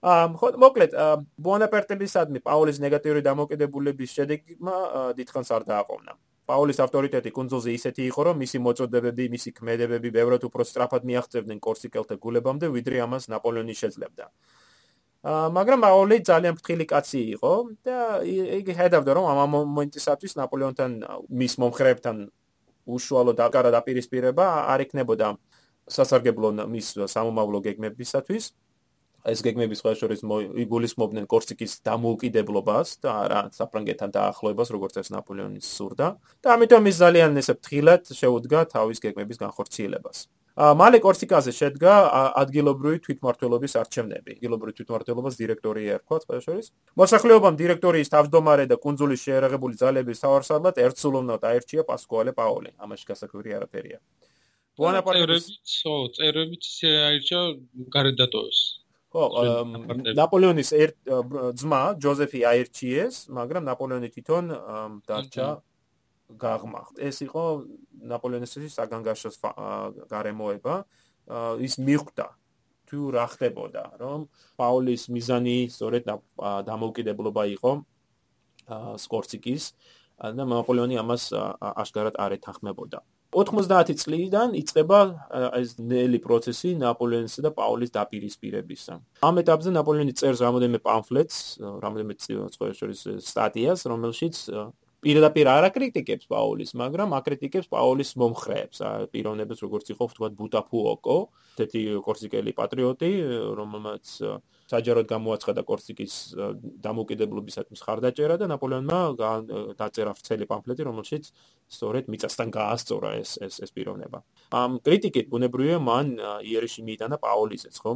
ამ 0.00 0.36
ხო 0.40 0.48
მოკლედ 0.56 0.96
ბონაპარტებისადმი 1.44 2.40
პაულის 2.40 2.80
ნეგატიური 2.80 3.20
დამოკიდებულების 3.20 4.10
შედეგმა 4.16 4.76
დიდხანს 5.18 5.50
არ 5.52 5.64
დააყოვნა. 5.68 6.12
პაულის 6.50 6.78
ავტორიტეტი 6.82 7.30
კონძულზე 7.36 7.70
ისეთი 7.78 8.02
იყო, 8.10 8.20
რომ 8.26 8.36
მისი 8.42 8.58
მოწოდებები, 8.64 9.24
მისი 9.34 9.50
ქმედებები 9.60 10.08
ბევრად 10.16 10.42
უფრო 10.48 10.64
სწრაფად 10.66 11.04
მიაღწევდნენ 11.06 11.58
კორსიკელთა 11.62 12.16
გულებამდე, 12.24 12.66
ვიდრე 12.74 12.96
ამას 13.06 13.28
ნაპოლეონი 13.30 13.74
შეძლებდა. 13.76 14.24
აა 15.20 15.48
მაგრამ 15.52 15.80
პაული 15.84 16.16
ძალიან 16.24 16.54
ფრთხილი 16.56 16.84
კაცი 16.88 17.20
იყო 17.36 17.52
და 17.84 17.96
იგი 18.24 18.72
ხედავდა, 18.72 19.10
რომ 19.20 19.24
ამ 19.30 19.40
მომენტისათვის 19.52 20.32
ნაპოლეონთან 20.40 20.90
მის 21.28 21.52
მომხრეებთან 21.60 22.16
უშუალო 22.88 23.32
დაკარა 23.36 23.70
დაპირისპირება 23.76 24.46
არ 24.72 24.80
იქნებოდა 24.88 25.28
სასარგებლო 25.96 26.48
მის 26.72 26.86
სამომავლო 27.14 27.58
გეგმებისათვის. 27.68 28.44
ეს 29.28 29.42
გეგმები 29.44 29.76
სხვა 29.76 29.92
შორის 30.00 30.20
იგულისხმობდნენ 30.64 31.26
კორსიკის 31.28 31.80
დამოუკიდებლობას 31.84 32.88
და 33.04 33.10
არა 33.24 33.40
საფრანგეთთან 33.52 34.10
დაახლოებას, 34.16 34.68
როგორც 34.72 34.94
ეს 35.02 35.08
ნაპოლეონის 35.12 35.66
სურდა. 35.76 36.16
და 36.42 36.48
ამიტომ 36.56 36.84
ის 36.88 36.96
ძალიან 37.04 37.36
ესე 37.36 37.54
ფრთხილად 37.60 38.02
შეუდგა 38.20 38.60
თავის 38.74 38.98
გეგმების 39.04 39.38
განხორციელებას. 39.44 40.18
ა 40.60 40.74
მალე 40.74 40.98
კორსიკაზე 41.00 41.52
შედგა 41.56 41.94
ადგილობრივი 42.42 42.98
თვითმმართველობის 43.04 43.72
არჩევნები. 43.80 44.30
ადგილობრივი 44.36 44.72
თვითმმართველობის 44.76 45.34
დირექტორი 45.40 45.82
ერქვა 45.96 46.16
სხვა 46.24 46.36
შორის. 46.46 46.66
მოსახლეობამ 47.00 47.54
დირექტორიის 47.60 48.12
თავმჯდომარე 48.14 48.64
და 48.72 48.76
კონძულის 48.76 49.20
შეერაღებული 49.26 49.74
ძალების 49.82 50.20
თავარსარდლად 50.24 50.76
ერთსულოვნად 50.84 51.42
აირჩია 51.50 51.82
პასკუალე 51.90 52.32
პაოლი. 52.34 52.70
ამაში 52.82 53.04
გასაკვირი 53.10 53.50
არაფერია. 53.56 53.98
ბონაპარტის 54.80 55.46
წერებით 56.16 56.62
შეაირჩა 56.64 57.40
გარედატოეს. 57.94 58.79
ხო, 59.10 59.22
ნაპოლეონის 60.14 60.70
ერთ 60.70 60.96
ძმა 61.58 61.82
ჯოზეფი 61.98 62.40
აირჩიეს, 62.46 63.14
მაგრამ 63.34 63.62
ნაპოლეონი 63.66 64.08
თვითონ 64.14 64.44
დარჩა 65.08 65.48
გაღმახთ. 66.30 66.94
ეს 67.02 67.16
იყო 67.26 67.44
ნაპოლეონისთვის 68.06 68.70
საგანგაშოს 68.78 69.36
გარემოება. 70.06 70.74
ის 71.58 71.74
მიხვდა 71.78 72.26
თუ 72.86 72.98
რა 73.14 73.26
ხდებოდა, 73.34 73.84
რომ 74.02 74.26
პაულის 74.58 75.02
მიზანი 75.14 75.58
სწორედ 75.74 76.02
დამოუკიდებლობა 76.70 77.42
იყო 77.54 77.72
სკორციკის 79.04 79.64
და 80.38 80.42
ნაპოლეონი 80.54 80.96
ამას 81.02 81.34
აშკარად 81.58 82.14
არ 82.14 82.30
ეთანხმებოდა. 82.38 83.02
90 83.30 83.94
წლიდან 83.94 84.56
იწყება 84.58 84.98
ეს 85.54 85.76
ნელი 85.78 86.18
პროცესი 86.18 86.74
ნაპოლეონისა 86.82 87.44
და 87.46 87.50
პაულის 87.54 87.94
დაპირისპირებისა. 87.94 88.94
ამ 89.22 89.34
ეტაპზე 89.42 89.70
ნაპოლეონი 89.70 90.14
წერს 90.18 90.42
რამოდენიმე 90.42 90.80
პამფლეტს, 90.82 91.38
რამოდენიმე 91.62 92.14
წოეშორის 92.58 93.00
სტატიას, 93.22 93.86
რომელშიც 93.86 94.36
პირდაპირ 95.00 95.46
არ 95.48 95.64
აკრიტიკებს 95.70 96.26
პაულის, 96.28 96.74
მაგრამ 96.76 97.14
აკრიტიკებს 97.16 97.70
პაულის 97.72 98.10
მომხრეებს, 98.20 98.78
პიროვნებას 99.14 99.62
როგორც 99.64 99.86
იყო 99.94 100.04
ვთქვათ 100.10 100.32
ბუტაფუოკო, 100.36 101.18
თეთი 101.56 101.82
კორსიკელი 102.04 102.52
პატრიოტი, 102.58 103.10
რომელმაც 103.56 104.06
საჯაროდ 104.70 105.06
გამოაცხადა 105.10 105.62
კორსიკის 105.66 106.14
დამოუკიდებლობისათვის 106.84 107.80
ხარდაჭერა 107.86 108.36
და 108.38 108.46
ნაპოლეონმა 108.52 109.00
დაწერა 109.80 110.12
ვრცელი 110.14 110.46
პამფლეტი, 110.50 110.86
რომელშიც 110.86 111.24
სწორედ 111.74 112.10
მიწასთან 112.12 112.48
გაასწორა 112.54 113.10
ეს 113.18 113.30
ეს 113.46 113.54
ეს 113.66 113.70
პიროვნება. 113.74 114.22
ამ 114.54 114.78
კრიტიკით 114.86 115.26
ბუნებრივია 115.32 115.78
მან 115.82 116.06
იერიში 116.46 116.86
მიიტანა 116.86 117.16
პაულიზეც, 117.18 117.76
ხო? 117.82 117.92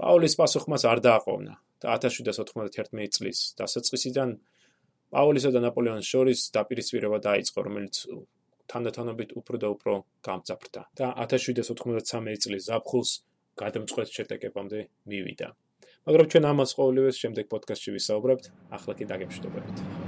პაულის 0.00 0.34
პასუხმას 0.40 0.82
არ 0.90 0.98
დააყოვნა 1.06 1.54
და 1.84 1.86
1791 2.00 3.12
წლის 3.14 3.38
დასაწყისიდან 3.60 4.28
პაულისა 5.14 5.50
და 5.54 5.60
ნაპოლეონის 5.68 6.08
შორის 6.08 6.40
დაპირისპირება 6.56 7.18
დაიწყო, 7.28 7.58
რომელიც 7.68 7.96
თანდათანობით 8.72 9.36
უფრო 9.38 9.56
და 9.60 9.68
უფრო 9.76 9.94
გამძაფრდა 10.24 10.82
და 10.98 11.06
1793 11.26 12.42
წლის 12.44 12.62
ზაფხულს 12.70 13.10
გადამწყვეტ 13.60 14.08
შეტაკებამდე 14.16 14.80
მივიდა. 15.10 15.48
მაგრამ 16.04 16.26
ჩვენ 16.32 16.46
ამას 16.52 16.76
ყოველივეს 16.76 17.20
შემდეგ 17.22 17.46
პოდკასტში 17.48 17.94
ვისაუბრებთ, 17.96 18.50
ახლა 18.76 18.92
კი 18.98 19.08
დაგემშვიდობებით. 19.08 20.03